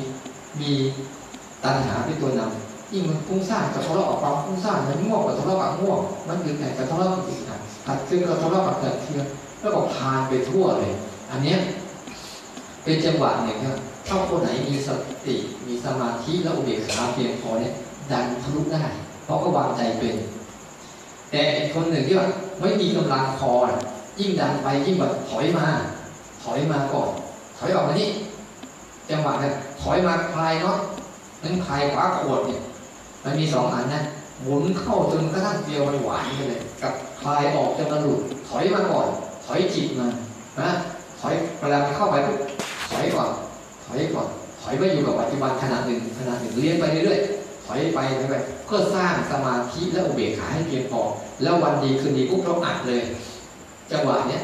[0.59, 0.72] มี
[1.64, 2.62] ตัณหาเป็นตัวนำ
[2.93, 9.21] ยิ่งมันฟุ้งซ่านกับทะเลาะกับความฟุ้งซ่านมันง่วงกับทะเลาะกับง่วงมันอึดอัดกับทะเลาะกับอึดอัดขัดเคือกับทะเลาะกับขัดเคือ
[9.61, 10.93] แล้วก็พานไปทั่วเลย
[11.31, 11.57] อันเนี้ย
[12.83, 13.75] เป็นจังหวะหนึ่งครับ
[14.07, 14.89] ถ้าคนไหนมีส
[15.25, 15.35] ติ
[15.67, 17.73] มีสมาธิและอุเบกขาเพียงพอเนี่ย
[18.11, 18.83] ดันทะลุได้
[19.25, 20.15] เพราะก็วางใจเป็น
[21.31, 22.27] แต่อีกคนหนึ่งที่ว่า
[22.59, 23.51] ไม่มีกำลังพอ
[24.19, 25.67] ยิ่งดันไปยิ่งแบบถอยมา
[26.43, 27.09] ถอยมาก่อน
[27.57, 28.09] ถอยออกมานี่
[29.09, 30.77] จังหวะนั้นถอยมาคลายเนาะ
[31.43, 32.61] นั้นคลายขวาขวดเนี่ย
[33.24, 34.03] มันมีสองอันนะ
[34.41, 38.19] หมุนเข้าจนกระทั่งเดียวมันหวานไปเลย กับคลายออกจนมันหลุด
[38.49, 39.07] ถอยมาก่อน
[39.45, 40.11] ถอยจิตมาน
[40.61, 40.69] นะ
[41.19, 42.39] ถอยเวลาเข้าไปปุ๊บ
[42.91, 43.30] ถอยก่อน
[43.86, 44.28] ถอยก่อน
[44.61, 51.01] ถอยไปอยู่กับปัจจุบันขณะหนึ่งขณะหนึ่งเลี้ยงไปเรื่อยๆถอยไปถอยไปเพื่อสร้างสมาธิและอุเบกขาให้เพียงพอ
[51.43, 53.01] แล้ววันดีคืนดีปุ๊บเราอัดเลย
[53.91, 54.43] จังหวะเนี้ย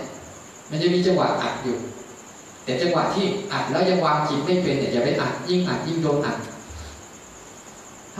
[0.69, 1.77] มันจะมีจังหวะอัดอยู่
[2.63, 6.37] แต่จังหวะที่อัดแล้วยังวางจิตไม่เป็นเนี่ยอย่าไปอัดยิ่งอัดยิ่งโดนอัด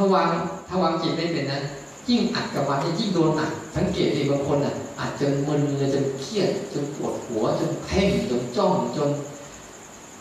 [0.02, 0.30] ถ้าวาง
[0.70, 1.62] ถ้าวางจิตไม่เป็นนะ
[2.10, 9.10] ยิ่งอัดกับมันยิ่งโดนอัดสังเกตดีบางคนอะอัดจนมึนเลยจนเครียด จนปวดหัว จนเพ่งจนจ้องจน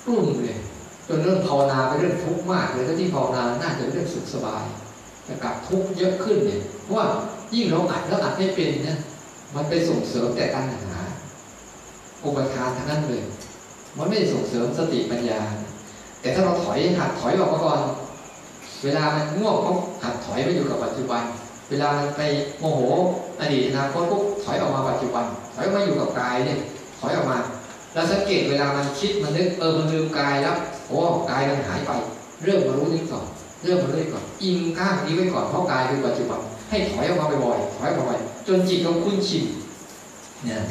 [0.04, 0.58] กลุ้มเลย
[1.08, 4.64] จนเรื่องภาวนาไปเรื่องทุกข์มากเลยถ้าที่ภาวนาน่าจะเรื่องสุขสบาย
[5.24, 7.06] แต่กลับทุกข์เยอะขึ้นเนี่ยเพราะว่า
[7.54, 8.98] ยิ่งเราอัดแล้วอัดไม่เป็นนะ
[9.54, 11.00] มันไปส่งเสริมแต่การหา
[12.24, 13.22] อุปทานทั้งนั้นเลย
[13.96, 15.40] มันไม่ได้ส่งเสริมสติปัญญา
[16.20, 17.80] แต่ถ้าเราถอยหัดถอยออกมาก่อน
[18.84, 19.70] เวลามันง่วงก็
[20.02, 21.22] หัดถอยไปอยู่กับปัจจุบัน
[21.70, 22.20] เวลามันไป
[22.58, 22.80] โมโห
[23.40, 25.24] อดีตอนาคตปุ๊บถอยออกมาปัจจุบัน
[25.54, 26.58] ถอยมาอยู่กับกายเนี่ย
[27.00, 27.38] ถอยออกมา
[27.92, 30.56] แล้วสังเกตเวลามันคิดมันนึกเออมันลืมกายแล้ว
[30.88, 30.98] โอ้
[31.30, 31.92] กายมันหายไป
[32.44, 33.24] เริ่มมารู้นี่ก่อน
[33.62, 39.44] เริ่มมารู้นี่ก่อนอิงข้างนี้ไว้ก่อนเพราะกายคือปัจจุบันให้ถอยออกมาบ่อยๆถอยบ่อยๆจนจิตเขาคุ้นชิน
[40.44, 40.62] เนี่ย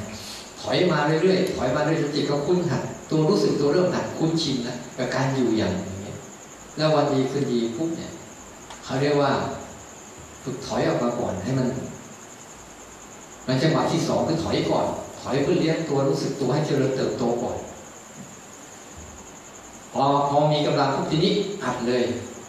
[0.62, 5.97] ถอยมาเรื่อยๆถอยมาเรื่อยๆจิตเขาคุ้นหัดตัวรู้สึกตัวเริ่มหัดคุ้นชินนะกับการอยู่อย่างนี้
[6.78, 8.12] แล้ววันดีคืนดีปุ๊บเนี่ย
[8.84, 9.32] เขาเรียกว่า
[10.44, 11.68] ฝึกถอยออกมาก่อนให้มัน
[13.48, 14.86] มันจังหวะที่สองคือถอยก่อน
[15.22, 17.58] ถอยเพื่อเลี้ยงตัวรู้สึกตัวให้เจริญเติบโตก่อน
[19.94, 22.04] พอพอมีกำลังทุกทีนี้อัดเลย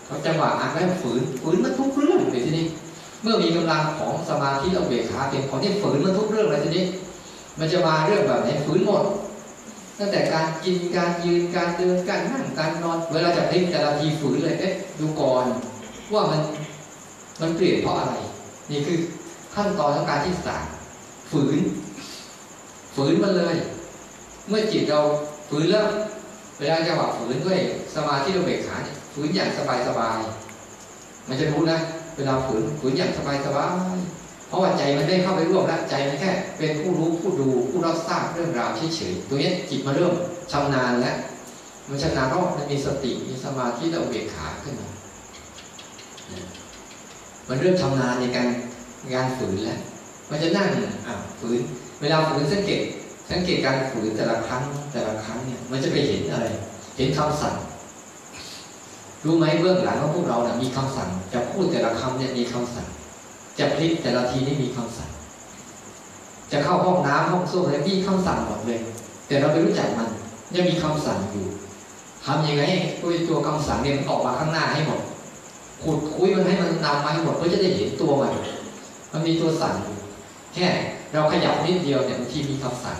[0.06, 2.64] เขาจังหวะอัดแล้วฝืนฝืนมันทุกเรื่องเลยทีนี้
[3.22, 6.84] เมื่อมีกำลังของสมาธิเราเบกขาเพียงพอที่ฝืนมันทุกเรื่องเลยทีนี้
[7.58, 9.02] มันจะมาเรื่องแบบไหนฝืนหมด
[9.98, 15.44] ตั้งแต่การกินการยืนการเดินการนั่งการนอน เวลาจะพลิกแต่ละทีฝืนเลยเอ๊ะดูก่อน
[16.12, 16.40] ว่ามัน
[17.40, 18.14] มันเปลี่ยนเพราะอะไร
[18.70, 18.98] นี่คือ
[19.54, 20.64] ขั้นตอนของการที่สาม
[21.30, 21.58] ฝืน
[22.94, 23.56] ฝืนมันเลย
[24.48, 25.00] เมื่อจิตเรา
[25.48, 25.86] ฝืนแล้ว
[26.58, 27.58] เวลาจะหว่าฝืนด้วย
[27.94, 30.18] สมาธิเราเบกขาเนี่ยฝืนอย่างสบายสบาย
[31.28, 31.78] มันจะรู้นะ
[32.16, 33.97] เวลาฝืนฝืนอย่างสบายสบาย
[34.48, 40.12] เพราะว่าใจมันได้เข้าไปร่วมแล้วใจมันแค่ เป็นผู้รู้ผู้ดูผู้รับทราบเรื่องราวเฉยๆตัวนี้จิตมาเริ่ม
[40.52, 41.16] ชำนาญแล้ว
[41.88, 44.88] มันชำนาญเพราะมันมีสติมีสมาธิเราเบกขาขึ้นมา
[47.48, 48.48] มันเริ่มชำนาญในการ
[49.14, 49.80] งานฝืนแล้ว
[50.30, 50.66] มันจะนั่ง
[51.06, 51.60] อะฝืน
[52.00, 52.80] เวลาฝืนสังเกต
[53.30, 56.46] สังเกตการฝืนแต่ละครั้งแต่ละครั้งเนี่ย มันจะไปเห็นอะไร
[56.96, 57.54] เห็นคำสั่ง
[59.24, 62.86] รู้ไหมเบื้องหลังของพวกเราเนี่ยมีคำสั่งจะพูดแต่ละคำเนี่ยมีคำสั่ง
[63.58, 65.10] จะพลิกแต่ละทีนี่มีคำสั่ง
[66.52, 68.80] จะเข้าห้องน้ำห้องส้วมอะไรมีคำสั่งหมดเลย
[69.26, 70.08] แต่เราไม่รู้จักมัน
[70.54, 71.46] ยังมีคำสั่งอยู่
[72.24, 72.62] ทำยังไง
[73.00, 75.00] ตัวตัวคำสั่งเนี่ยมันออกมาข้างหน้าให้หมด
[75.82, 78.32] ขุดคุยมันให้มันนำมาให้หมดเพื่อจะได้เห็นตัวมัน
[79.12, 79.96] มันมีตัวสั่งอยู่
[80.54, 80.66] แค่
[81.12, 82.98] เราขยับนิดเดียวเนี่ยบางทีมีคำสั่ง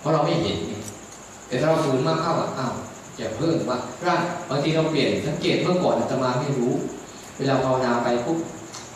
[0.00, 0.58] เพราะเราไม่เห็น
[1.48, 2.72] แต่ถ้าเราฝืนมากเข้าอะอ้าว
[3.18, 6.72] จะเพิ่มว่าร่างบางทีเราเปลี่ยนสังเกตเมื่อก่อนอาตมาไม่รู้
[7.38, 8.38] เวลาภาวนาไปปุ๊บ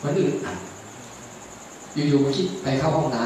[0.03, 0.57] มันอึดอัด
[1.93, 3.23] อยู่ๆคิดไปเข้าห้องน้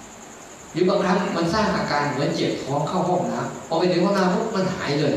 [0.00, 5.16] ำหรือบางครั้งมันสร้างอาการเหมือนเจ็บท้องเข้าห้องน้ำพอไปถึงห้องน้ำปุ๊บมันหายเลย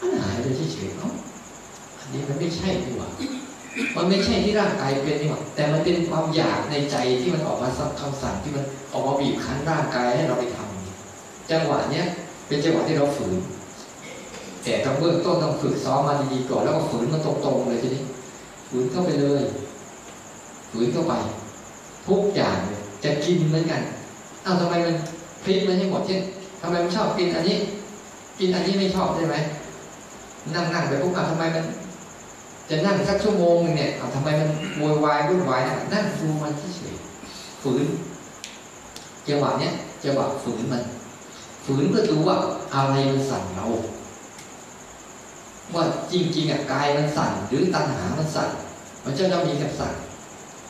[0.00, 1.12] มันหายเลยเฉยๆเนาะ
[1.98, 3.08] อันนี้มันไม่ใช่ดีกว่า
[3.96, 12.06] มันไม่ใช่ที่ร่างกายเป็นนี่หว่าแต่มันเป็นความอยากในใจที่มันออกมาสักคำสั่งที่มันออกมาบีบคั้นร่างกายให้เราไปทำจังหวะเนี้ย
[12.48, 13.34] เป็นจังหวะที่เราฝืน
[14.64, 18.02] แต่ต้องเบื้องต้นต้องฝึกซ้อมมาดีๆก่อนแล้วก็ฝืนมันตรงๆเลยทีนี้
[18.76, 19.42] ฝืนเข้าไปเลย
[20.70, 21.14] ฝืนเข้าไป
[22.06, 23.82] ทุกอย่างเลยจะกินเหมือนกัน
[24.44, 24.96] อ้าวทำไมมัน
[25.42, 26.20] พลิกมันให้หมดเช่น
[26.60, 27.56] ทำไมมันชอบกินอันนี้
[28.38, 29.36] กินอันนี้ไม่ชอบได้ไหม
[30.54, 31.64] นั่งๆไปปุ๊บอ้าวทำไมมัน
[32.70, 34.48] จะนั่งสักชั่วโมงนึงเนี่ยทำไมมัน
[34.78, 36.94] โวยวายวุ่นวายนะนั่งดูมันเฉย
[37.62, 37.84] ฝืน
[39.28, 39.72] จังหวะเนี้ย
[40.04, 40.82] จังหวะฝืนมัน
[41.64, 42.36] ฝืนเพื่อดูว่า
[42.74, 43.66] อะไรมันสั่งเรา
[45.76, 48.48] ว่าจริงๆอะกายมันสั่นหรือตัณหามันสั่น
[49.04, 49.94] มันจะต้องมีคำสั่ง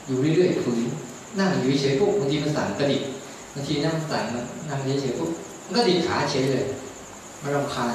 [0.07, 0.87] อยู่เรื่อยๆฝืน
[1.39, 3.03] นั่งอยู่เฉยๆปุ๊บบางทีมันสั่นกระดิก
[3.55, 4.25] บางทีนั่งสั่น
[4.69, 5.31] นั่งเฉยๆปุ๊บ
[5.65, 6.65] มันก็ดิกขาเฉยเลย
[7.43, 7.95] มันรำคาญ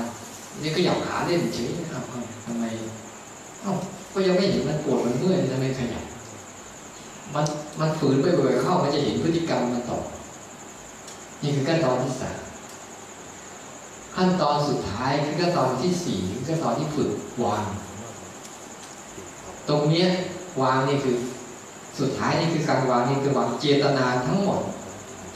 [0.62, 2.03] นี่ก็หยับขาเล่นเฉยอ้าว
[2.45, 2.64] ทำไม
[3.62, 3.74] เอ้า
[4.14, 6.03] ก็ยังไม่เห็นมันปวดมันเมื่อยทำไมขยับ
[7.34, 7.45] มัน
[7.80, 9.99] มันฝืนไปบ่อยๆเข้ามันจะเห็นพฤติกรรมมันต่อ
[11.41, 12.38] นี่คือขั้นตอนที่สาม
[14.22, 17.12] ขั้นตอนสุดท้ายคือขั้นตอนที่สี่คือขั้นตอนที่ฝึก
[17.44, 17.64] วาง
[19.70, 20.08] ตรงเนี้ย
[20.62, 21.16] วางนี่คือ
[22.00, 24.62] สุดท้ายนี่คือการวางนี่คือวางเจตนาทั้งหมด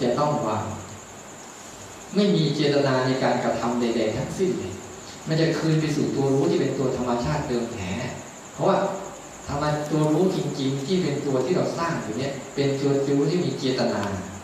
[0.01, 0.63] จะต้องวาง
[2.15, 4.73] ไม่มีเจตนาในการกระทำใด ๆ ทั้งสิ้นเลย
[5.27, 7.91] มันจะคืนไปสู่ตัวรู้ที่เป็นตัวธรรมชาติเดิมแท้
[8.53, 8.77] เพราะว่า
[9.47, 14.01] ธรรมตัวรู้จริง ๆ ที่เป็นตัวที่เราสร้างอยู่เนี่ยเป็นตัวรู้ที่มีเจตนา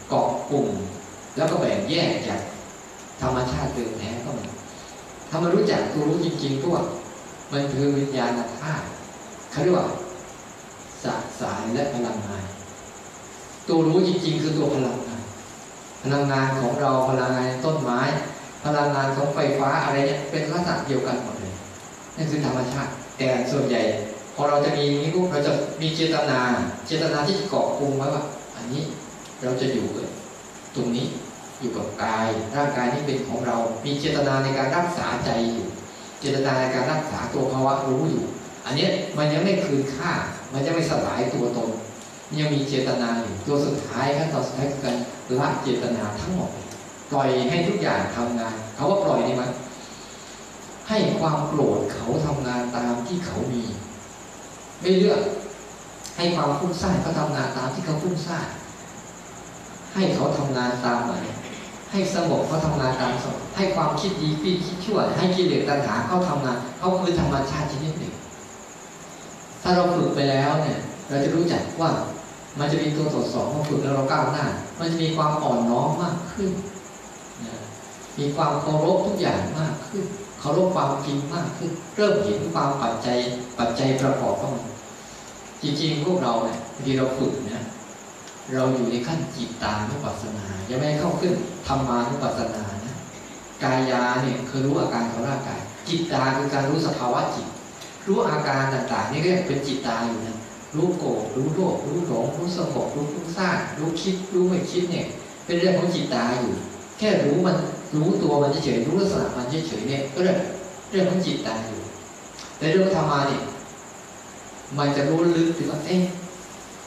[0.09, 0.67] เกาะกลุ่ม
[1.37, 2.39] แล้วก็แบ่งแยกจาก
[3.21, 4.49] ธรรมชาติเดิมแท้ก็มัน
[5.29, 6.83] ถ้ามารู้จักตัวรู้จริงๆก็ว่า
[7.51, 8.85] มันคือวิญญาณธาตุ
[9.51, 9.87] เขาเรียกว่า
[11.03, 11.05] ส
[11.41, 12.45] สายและพลังงาน
[13.67, 15.21] ตัวรู้จริงๆ คือตัวพลังงาน
[16.03, 17.99] พลังงานของเราพลังงานต้นไม้
[18.65, 21.53] พลังงานของไฟฟ้าอะไรเนี่ยเป็นลักษณะเดียวกันหมดเลย
[22.15, 23.81] นั่นคือธรรมชาติ แต่ส่วนใหญ่
[24.35, 25.51] พอเราจะมีนี้ปุ๊บเราจะ
[25.81, 26.39] มีเจตนา
[26.87, 28.23] เจตนาที่เกาะกลุ่มไว้ว่า
[28.55, 28.83] อันนี้
[29.43, 29.87] เราจะอยู่
[30.75, 31.05] ตรงนี้
[31.59, 35.67] อยู่กับกาย ร่างกายนี้เป็นของเรา มีเจตนาในการรักษาใจอยู่
[36.19, 38.23] เจตนาในการรักษาตัวภาวะรู้อยู่
[38.65, 38.87] อันนี้
[39.17, 40.11] มันยังไม่คืนค่า
[40.53, 41.69] มันจะไม่สลายตัวตน
[42.39, 44.97] ยังมีเจตนาอยู่ตัวสุดท้ายขั้นตอนสุดท้ายคือการ
[45.39, 46.51] ละเจตนาทั้งหมด
[47.11, 49.49] ปล่อยให้ทุกอย่างทำงานเขาว่าปล่อยนี่มัน
[50.89, 53.63] ให้ความโกรธเขาทำงานตามที่เขามี
[54.81, 55.21] ไม่เลือก
[56.17, 58.47] ให้ความฟุ้งซ่านเขาทำงานตามที่เขาฟุ้งซ่าน
[59.93, 61.17] ให้เขาทำงานตามอะไร
[61.91, 68.13] ให้สงบเขาทำงานตามสงบให้ความคิดดีคิดคิดชั่ว ให้กิเลสตัณหาเขาทำงานเขาคือธรรมชาติชนิดหนึ่ง
[69.61, 70.79] ถ้าเราฝึกไปแล้วเนี่ย
[71.09, 71.91] เราจะรู้จักว่า
[72.59, 74.45] มันจะมีตัวตรวจสอบมาฝึกแล้วเราก้าวหน้า
[74.79, 76.51] มันจะมีความอ่อนน้อมมากขึ้น
[78.19, 80.03] มีความเคารพทุกอย่างมากขึ้น
[80.39, 83.17] เคารพความจริงมากขึ้น เริ่มเห็นความปัจจัย
[83.59, 84.73] ปัจจัยประกอบของมัน
[85.61, 87.58] จริงๆพวกเราเนี่ยบางทีเราฝึกเนี่ย
[88.53, 91.33] เราอยู่ในขั้นจิตตานุปัสสนายังไม่เข้าขึ้น
[91.67, 92.95] ธรรมานุปัสสนานะ
[93.63, 97.47] กายาเนี่ยคือรู้อาการของร่างกาย จิตตาคือการรู้สภาวะจิต
[98.07, 100.37] รู้อาการต่างๆ นี่ก็เป็นจิตตาอยู่นะ
[100.75, 105.05] รู้โกรธรู้โลภรู้หลงรู้สงบรู้ฟุ้งซ่านรู้คิดรู้ไม่คิดเนี่ย
[105.45, 106.53] เป็นเรื่องของจิตตาอยู่
[106.97, 107.57] แค่รู้มัน
[107.95, 110.37] รู้ตัวมันเฉยๆรู้ลักษณะมันเฉยๆเนี่ยก็เรื่อง
[110.89, 111.79] เรื่องของจิตตาอยู่
[112.57, 113.43] แต่เรื่องธรรมาเนี่ย
[114.77, 116.01] มันจะรู้ลึกถึงว่าเอ๊ะ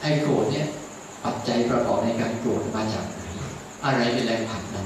[0.01, 0.65] ไอ้โกรธเนี่ย
[1.25, 3.21] ปัจจัยประกอบในการโกรธมาจากไหน
[3.85, 4.85] อะไรเป็นแรงผลักดัน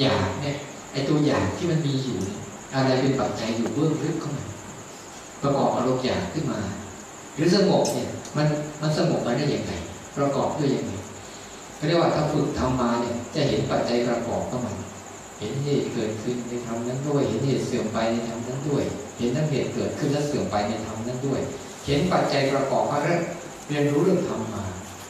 [0.00, 0.56] อยากเนี่ย
[0.92, 2.18] ไอตัวอยากที่มันมีอยู่
[2.74, 4.44] อะไรเป็นปัจจัยอยู่เบื้องลึกเข้ามา
[5.42, 6.60] ประกอบอารมณ์อยากขึ้นมา
[7.34, 8.46] หรือสงบเนี่ยมัน
[8.82, 9.72] มันสงบมาได้อย่างไร
[10.16, 10.92] ประกอบด้วยอย่างไร
[11.76, 14.72] เขาเรียกว่าถ้าฝึกทำมาเนี่ยจะเห็นปัจจัยประกอบเข้ามา
[15.38, 18.84] เห็นเหตุเกิดขึ้นในธรรมนั้นด้วย เห็นเหตุเสื่อมไปในธรรมนั้นด้วย
[19.18, 21.40] เห็นทั้งเหตุเกิดขึ้นและเสื่อมไปในธรรมนั้นด้วย
[21.86, 23.20] เห็นปัจจัยประกอบเขาเรื่อง
[23.68, 24.64] เรียนรู้เรื่องธรรมมา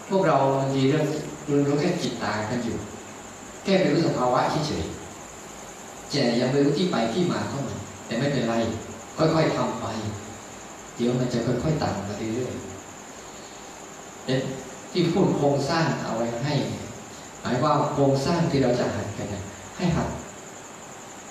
[0.09, 1.07] พวกเราบางทีเรื่อง
[1.49, 2.77] รียนรู้แค่จิตตากันอยู่
[3.65, 8.55] แค่ไปรู้สภาวะเฉยๆแต่ยังไม่รู้ที่ไปที่มาข้ามาแต่ไม่เป็นไร
[9.17, 9.87] ค่อยๆทำไป
[10.97, 16.55] เดี๋ยวมันจะค่อยๆต่างมาเรื่อยๆเที่พูดโครงสร้างเอาไว้ให้
[17.41, 19.29] หมายว่าโครงสร้างที่เราจะหัดกัน
[19.77, 20.09] ให้หัด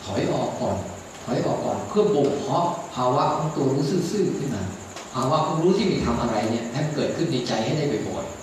[0.04, 0.78] ถอยออกก่อน
[1.24, 2.66] ถอยออกก่อนเพื่อบ่มเพาะ
[2.96, 4.64] ภาวะของตัวรู้ซื่อๆขึ้นมา
[5.14, 8.37] ภาวะของรู้ที่มีทำอะไรเนี่ยให้มันเกิดขึ้นในใจให้ได้บ่อยๆ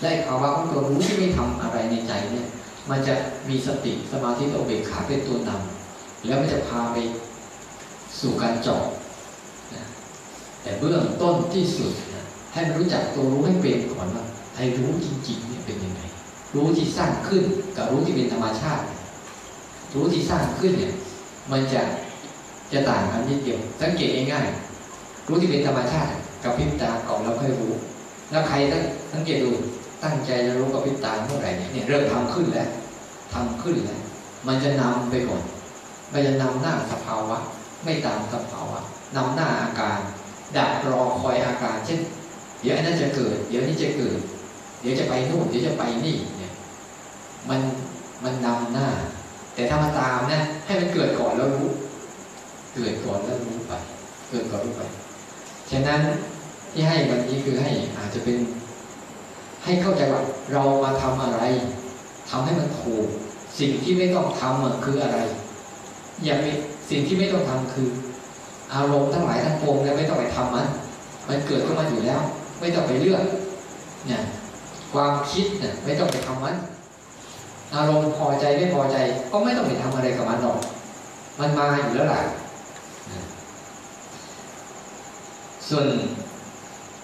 [0.00, 2.46] และภาวะของตัวรู้ที่ไม่ทำอะไรในใจเนี่ย
[2.90, 3.14] มันจะ
[3.48, 6.96] มีสติสมาธิตัวเบกขาเป็นตัวนำแล้วมันจะพาไป
[8.20, 8.84] สู่การจาะ
[9.74, 9.84] นะ
[10.62, 14.24] แต่เบื้องต้นที่สุดนะให้มันรู้จักตัวรู้ให้เป็นก่อนว่า
[14.54, 16.00] ไอ้รู้จริงๆเนี่ยเป็นยังไง
[16.54, 17.42] รู้ที่สร้างขึ้น
[17.76, 18.84] กับรู้ที่เป็นธรรมชาติ
[19.94, 20.94] รู้ที่สร้างขึ้นเนี่ย
[21.52, 21.82] มันจะ
[22.72, 26.10] จะต่างกันนิดเดียวสังเกตง่ายๆรู้ที่เป็นธรรมชาติ
[26.44, 27.72] กับพิบตาก่อนแล้วค่อยรู้
[28.30, 28.82] แล้วใครตั้ง
[29.12, 29.50] สังเกตดู
[30.04, 32.68] ตั้งใจจะรู้กับพิตาเมื่อไหร่เนี่ยเริ่มทำขึ้นแล้ว
[33.32, 34.00] ทำขึ้นแล้ว
[34.46, 35.42] มันจะนำไปก่อน
[36.12, 37.38] มันจะนำหน้าสภาวะ
[37.84, 38.78] ไม่ตามสภาวะ
[39.16, 39.98] นำหน้าอาการ
[40.56, 42.00] ดักรอคอยอาการ เช่น
[42.60, 44.18] เดี๋ยวอันนั้นจะเกิด เดี๋ยวนี้จะเกิด
[44.80, 46.52] เดี๋ยวจะไปนู่นเดี๋ยวจะไปนี่เนี่ย
[47.48, 47.60] มัน
[48.24, 48.88] มันนำหน้า
[49.54, 51.68] แต่ถ้ามาตามนะให้มันเกิดก่อนแล้วรู้
[52.74, 53.72] เกิดก่อนแล้วรู้ไป
[54.30, 54.82] เกิดก่อนรู้ไป
[55.70, 56.00] ฉะนั้น
[56.72, 58.36] ที่ให้วันนี้คือให้อาจจะเป็น
[59.64, 61.40] ให้เข้าใจว่าเรามาทำอะไร
[62.30, 63.06] ทำให้มันถูก
[63.58, 65.18] สิ่งที่ไม่ต้องทำคืออะไร
[66.24, 66.46] อย่าไป
[66.90, 67.88] สิ่งที่ไม่ต้องทำคือ
[68.74, 70.66] อารมณ์ทั้งหลายทั้งปวงเนี่ยไม่ต้องไปทำมัน
[71.28, 72.20] มันเกิดขึ้นมาอยู่แล้ว
[72.60, 73.22] ไม่ต้องไปเลือก
[74.06, 74.22] เนี่ย
[74.92, 76.56] ความคิดเนี่ยไม่ต้องไปทำมัน
[77.74, 78.96] อารมณ์พอใจไม่พอใจ
[79.30, 80.58] ก็ไม่ต้องไปทำอะไรกับมันหรอก
[81.40, 82.22] มันมาอยู่แล้วแหละ
[85.68, 85.86] ส่วน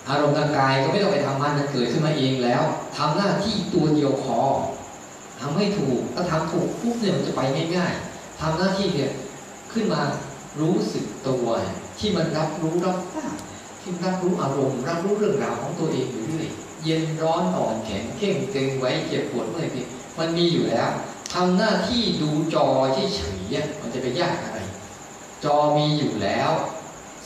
[0.08, 2.62] อารมณ์ทางกายก็ไม่ต้องไปทำมันมันเกิดขึ้นมาเองแล้ว
[2.96, 4.38] ทำหน้าที่ตัวเดียวพอ
[5.40, 7.40] ทำให้ถูกถ้าทำถูกปุ๊บเนี่ยมันจะไป
[7.76, 9.10] ง่าย ๆทำหน้าที่เนี่ย
[9.72, 10.02] ขึ้นมา
[10.60, 11.46] รู้สึกตัว
[11.98, 13.36] ที่มันรับรู้รับทราบ
[13.80, 16.48] ที่รับรู้อารมณ์ รับรู้เรื่องราวของตัวเองอยู่เรื่อย
[16.84, 19.82] เย็นร้อนอ่อนแข็งเข่งตึงไว้เจ็บปวดเมื่อยพี
[20.18, 20.88] มันมีอยู่แล้ว
[21.34, 22.98] ทำหน้าที่ดูจอเฉ
[23.52, 24.58] ยมันจะไปยากอะไร
[25.44, 26.50] จอมีอยู่แล้ว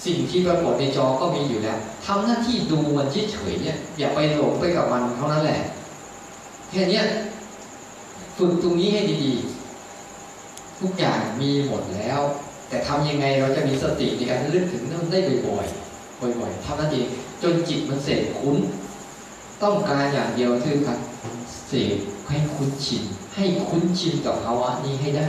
[0.04, 5.60] สิ่งที่ปรากฏในจอก็มีอยู่แล้ว ทำหน้าที่ดูมันเฉยๆเนี่ย อย่าไปหลงไปกับมันเท่านั้นแหละ
[6.70, 7.02] แค่นี้
[8.36, 12.20] ฝึกตรงนี้ให้ดีๆ ทุกอย่างมีหมดแล้ว
[12.68, 17.06] แต่ทำยังไงเราจะมีสติในการเลือกถึงนั่นได้บ่อยๆบ่อยๆทำนั่นเอง
[17.42, 18.58] จนจิตมันเสร็จคุ้น
[19.62, 20.98] ต้องการอย่างเดียวคือการ
[21.68, 21.96] เสพ
[22.28, 25.28] ให้คุ้นชินให้คุ้นชินกับภาวะนี้ให้ได้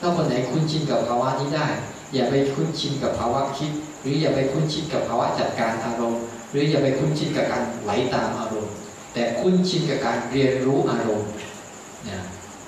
[0.00, 1.66] ถ้าคนไหนคุ้นชินกับภาวะนี้ได้
[2.14, 6.20] อย่าไปคุ้นชินกับภาวะคิดหรืออย่าไปคุ้นชินกับภาวะจัดการอารมณ์
[6.50, 8.72] หรืออย่าไปคุ้นชินกับการไหลตามอารมณ์
[9.14, 11.28] แต่คุ้นชินกับการเรียนรู้อารมณ์
[12.06, 12.20] นี่ย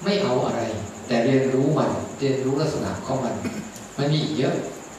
[0.04, 0.60] ไม่เอาอะไร
[1.06, 3.34] แต่เรียนรู้มันเรียนรู้ลักษณะของมัน
[3.98, 4.54] มันมีอีกเยอะ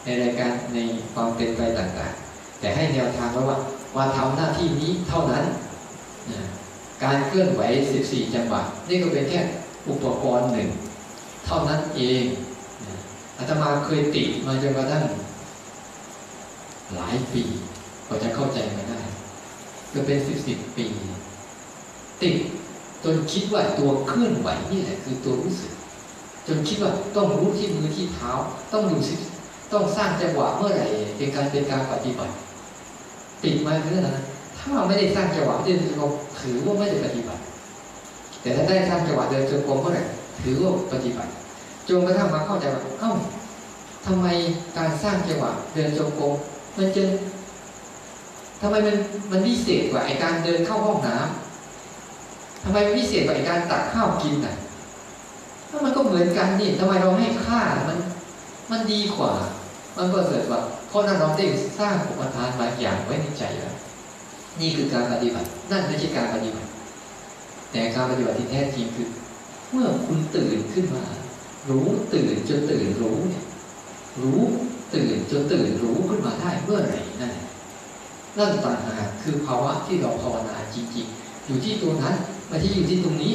[0.05, 0.77] ในรายการใน
[1.13, 3.57] ความเป็นไปต่างๆ แต่ให้แนวทางไว้ว่า
[3.95, 5.45] ว่าทำหน้าที่นี้เท่านั้น
[7.03, 7.61] การเคลื่อนไหว
[7.99, 9.41] 14 จังหวะนี่ก็เป็นแค่
[9.89, 10.69] อุปกรณ์หนึ่ง
[11.45, 12.23] เท่านั้นเอง
[13.38, 15.03] อาตมาเคยติมาจนกระทั่ง
[16.96, 17.44] หลายปี
[18.08, 19.00] กว่าจะเข้าใจมาได้
[19.94, 20.86] ก็เป็นสิบสิบปี
[22.22, 22.36] ติด
[23.04, 25.72] จนคิดว่าตัวเคลื่อนไหวนี่แหละคือตัวรู้สึก
[26.48, 28.32] จนคิดว่าต้องรู้ที่มือที่เท้า
[28.74, 29.16] ต้องดูสิ
[29.72, 30.88] ต้องสร้างจังหวะเมื่อไหร่
[31.18, 32.34] เป็นการเป็นการปฏิบัติ
[33.44, 34.26] ติดมาเรื่องนั้น
[34.60, 37.42] ถ้าไม่ได้สร้างจังหวะเดินจงกรมถือว่าไม่ได้ปฏิบัติ
[38.42, 40.04] แต่ถ้าได้สร้างจังหวะเดินจงกรมเมื่อไหร่
[40.42, 41.32] ถือว่าปฏิบัติ
[41.88, 43.12] จนกระทั่งมาเข้าใจว่าเอ้า
[44.06, 44.26] ทำไม
[44.78, 46.34] การสร้างจังหวะเดินจงกรม
[46.78, 47.03] มันจะ
[48.61, 48.95] ทำไมมัน
[49.32, 54.55] มันพิเศษกว่าไอการเดินเข้าห้องน้ำทำไมพิเศษกว่าไอการตักข้าวกินอะ
[55.69, 57.97] ถ้ามันก็เหมือนกันนี่ทำไมเราให้ค่ามัน
[58.72, 59.32] มันดีกว่า
[59.97, 60.59] มันประเสริฐกว่า
[60.89, 61.45] เพราะนั้นเราได้
[61.80, 63.76] สร้างอุปทานบางอย่างไว้ในใจแล้ว
[64.59, 66.69] นี่คือการปฏิบัติ นั่นไม่ใช่การปฏิบัติ
[67.72, 69.07] แต่การปฏิบัติที่แท้จริงคือ
[69.72, 71.03] เมื่อคุณตื่นขึ้นมา
[71.69, 73.45] รู้ตื่นจนตื่นรู้เนี่ย
[74.22, 74.41] รู้
[74.94, 77.48] ตื่นจนตื่นรู้ขึ้นมาได้เมื่อไหร่นั่นแหละ
[78.38, 82.16] นั่นต่างหากคือภาวะที่เราภาวนาจริงๆ อยู่ที่ตัวนั้น
[82.48, 83.34] ไม่ใช่อยู่ที่ตรงนี้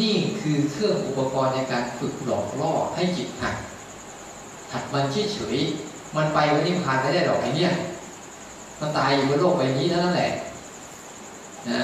[0.00, 3.56] นี่คือเครื่องอุปกรณ์ในการฝึกหลอกล่อให้จิตหัก
[4.72, 7.72] หัดมันเฉยๆมันไปวันนี้ผ่านไม่ได้หรอกไอ้นี่ย
[8.80, 10.30] มันตายอยู่บนโลกใบนี้นั่นแหละ
[11.68, 11.80] นะ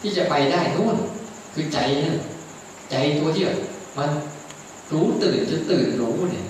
[0.00, 0.96] ที่จะไปได้นู่น
[1.54, 2.10] คือใจนี่
[2.90, 3.44] ใจตัวที่
[3.98, 4.10] มัน
[4.92, 6.46] รู้ตื่นจนตื่นรู้เนี่ย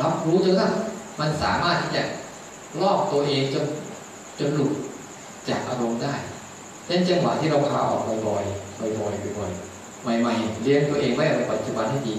[0.00, 0.72] รับรู้จนกระทั่ง
[1.20, 2.02] มันสามารถที่จะ
[2.80, 3.64] ลอกตัวเองจน
[4.38, 4.72] จนหลุด
[5.48, 6.14] จากอารมณ์ได้
[6.86, 12.14] เช่นจังหวะที่เราพาออกบ่อยๆบ่อยๆบ่อยๆใหม่ ๆ เลี้ยงตัวเองไว้ในปัจจุบันให้ดี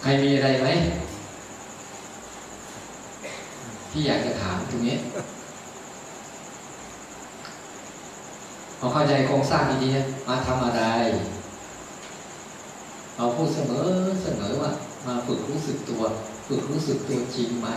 [0.00, 0.68] ใครมีอะไรไหม
[3.90, 4.96] ที่อยากจะถามตรงนี้
[8.78, 10.82] พอเข้าใจโครงสร้างดีๆมาทำอะไร
[13.18, 13.84] เราพูดเสมอ
[14.22, 14.70] เสมอว่า
[15.06, 16.02] มาฝึกรู้สึกตัว
[16.46, 17.68] ฝึกรู้สึกตัวจริงไหม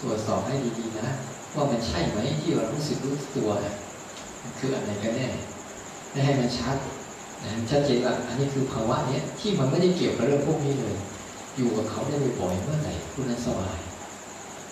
[0.00, 1.08] ตรวจสอบให้ดีๆนะ
[1.54, 3.72] ว่ามันใช่ไหมที่เรารู้สึกรู้ตัวนี่
[4.58, 5.28] คืออะไรกันแน่
[6.10, 6.76] ไม่ให้มันชัด
[7.42, 10.96] นะชัดเจนว่าอันนี้คือภาวะเนี้ยที่มันไม่ได้เกี่ยวกับเรื่องพวกนี้เลย
[11.56, 13.78] อยู่กับเขาได้บ่อยเมื่อไหร่คุณนั้นสบาย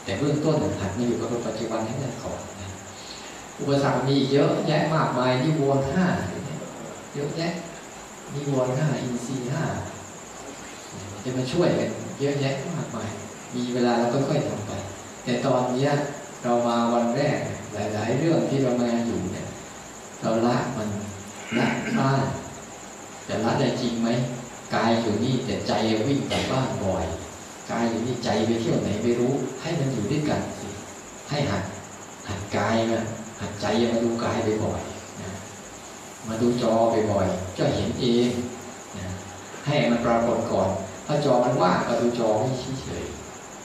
[0.05, 2.41] แต่เบื้องต้นหัดมาอยู่กับปัจจุบันให้ได้ก่อน
[3.59, 6.07] อุปสรรคมีเยอะแยะมากมายที่วนห้า
[7.15, 7.53] เยอะแยะ
[8.35, 9.65] นิวรณ์ห้าอินทรีย์ห้า
[11.23, 13.11] จะมาช่วยกันเยอะแยะมากมาย
[13.55, 14.73] มีเวลาเราก็ค่อยทำไป
[15.25, 15.87] แต่ตอนนี้
[16.43, 17.39] เรามาวันแรก
[17.75, 19.47] หลาย ๆ เรื่องที่เรามาอยู่เนี่ย
[20.23, 20.89] เราละมัน
[21.59, 21.69] ละ
[21.99, 22.23] บ้าน
[23.29, 24.09] จะละได้จริงไหม
[24.75, 25.73] กายอยู่นี่แต่ใจ
[26.07, 27.07] วิ่งจากบ้านบ่อย
[27.71, 30.69] กายอยู่นี่ใจไปเที่ยวไหนไม่รู้ ให้มันอยู่ด้วยกันสิ
[31.31, 31.65] ให้หัด
[32.29, 32.99] หัดกายมา
[33.41, 34.83] หัดใจมาดูกายบ่อย
[36.29, 36.73] มาดูจอ
[37.11, 38.31] บ่อยๆก็เห็นเอง
[38.99, 39.07] นะ
[39.67, 40.69] ให้มันปรากฏก่อน
[41.07, 42.49] ถ้าจอมันว่างก็ดูจอไม่
[42.83, 43.05] เฉย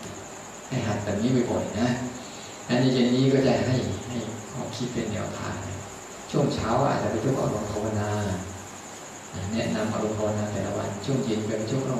[0.03, 1.89] ๆให้หัดแบบนี้บ่อยๆนะ
[2.67, 3.75] อันนี้เย็นนี้ก็จะให้
[4.07, 4.17] ให้
[4.51, 5.55] ข้อคิดเป็นแนวทาง
[6.31, 8.09] ช่วงเช้าอาจจะเป็นช่วงอารมณ์ภาวนา
[9.53, 11.99] แนะนำอารมณ์ภาวนาแต่ละวันช่วงเย็นเป็นช่วงเรา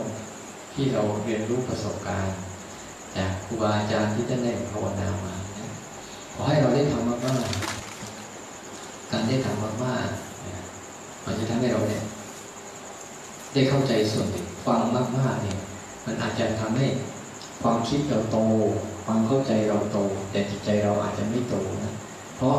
[0.74, 2.36] ที่เราเรียนรู้ประสบการณ์
[3.18, 5.34] จากครูบาอาจารย์ที่ท่านได้ภาวนามา
[6.34, 10.25] ขอให้เราได้ทำมากๆการได้ทำมากๆ
[11.26, 12.04] มันจะทำให้เราเนี่ย
[13.54, 14.82] ได้เข้าใจส่วนหนึ่งฟัง
[15.20, 15.60] มากๆเนี่ย
[16.06, 16.88] มันอาจจะทำให้
[17.62, 18.38] ความคิดเราโต
[19.06, 19.98] ความเข้าใจเราโต
[20.32, 21.94] แต่จิตใจเราอาจจะไม่โตนะ
[22.36, 22.56] เพราะ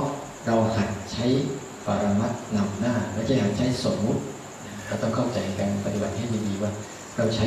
[0.47, 1.27] เราหัดใช้
[1.87, 4.23] ปรมัตนำหน้าไม่ใช่หัดใช้สมมุติ
[4.87, 6.73] เราต้องเข้าใจการปฏิบัติให้ดีๆว่า
[7.17, 7.47] เราใช้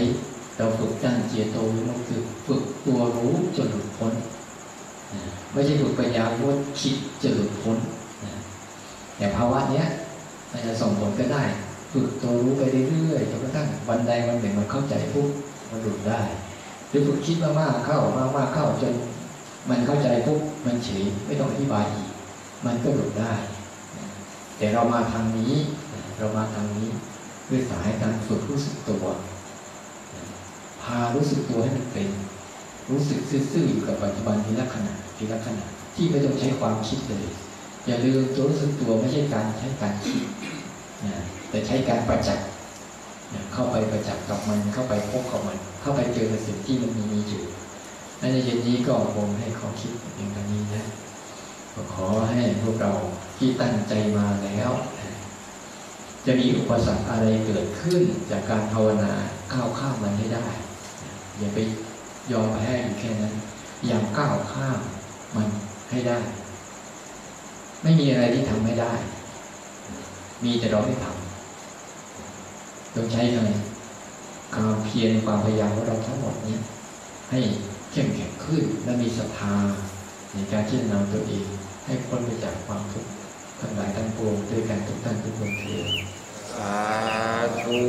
[0.57, 4.13] เราฝึกด้านเจโตวิมุตคือฝึกตัวรู้จนหลุดพ้น
[5.53, 7.78] ไม่ใช่ฝึกปัญญาว่าคิดจะหลุดพ้น
[9.17, 9.88] แต่ภาวะเนี้ย
[10.52, 11.43] อาจจะส่งผลก็ได้
[11.91, 15.28] ฝึกตัวรู้ไปเรื่อยๆจนกระทั่งวันใดวันหนึ่งมันเข้าใจปุ๊บ
[15.70, 16.22] มันหลุดได้
[16.89, 18.00] หรือฝึกคิดมากๆเข้า
[18.38, 18.93] มากๆเข้าจน
[19.70, 22.10] มันเข้าใจปุ๊บมันเฉยไม่ต้องอธิบายอีก
[22.66, 23.34] มันก็หลุดได้
[24.58, 25.54] แต่เรามาทางนี้
[26.18, 26.89] เรามาทางนี้
[27.50, 29.06] ด้วยสายการฝึกรู้สึกตัว
[30.82, 32.08] พารู้สึกตัวให้มันเป็น
[32.89, 37.26] รู้สึกซื่อๆอยู่กับปัจจุบันทีละขณะทีละขณะที่ไม่ต้องใช้ความคิดเลย
[37.90, 40.24] อย่าลืมตัวรู้สึกตัวไม่ใช่การใช้การคิด
[41.06, 42.48] นะแต่ใช้การประจักษ์
[43.54, 47.44] เข้าไปประจักษ์กับมัน เข้าไปพบกับมัน เข้าไปเจอสิ่งที่มันมีมีอยู่
[48.20, 50.86] ในเย็นนี้ก็คงให้ขอคิดอย่างนี้นะ
[51.94, 52.92] ขอให้พวกเรา
[53.38, 54.72] ที่ตั้งใจมาแล้ว
[56.26, 59.12] จะมีอุปสรรคอะไรเกิดขึ้นจากการภาวนา
[59.54, 60.48] ก้าวข้ามมันให้ได้
[61.38, 61.58] อย่าไป
[62.32, 63.34] ยอมแพ้อยู่แค่นั้น
[63.88, 64.80] อย่างก้าวข้าม
[65.36, 65.48] มัน
[65.90, 66.20] ให้ได้
[67.84, 68.93] ไม่มีอะไรที่ทำไม่ได้
[70.43, 73.49] มีแต่เราไม่ทำต้องใช้อะไร
[74.55, 76.57] ความเพียรความพยายามของเราทั้งหมดนี้
[77.32, 77.39] ให้
[77.91, 79.55] เข้มแข็งขึ้นและมีศรัทธา
[80.34, 81.45] ในการที่จะนำตัวเอง
[81.86, 83.11] ให้พ้นไปจากความทุกข์
[83.59, 85.88] ทั้งหลายทั้งปวงด้วยกันทุกท่านทุกคนเถิด
[86.51, 86.75] สา
[87.61, 87.80] ธุ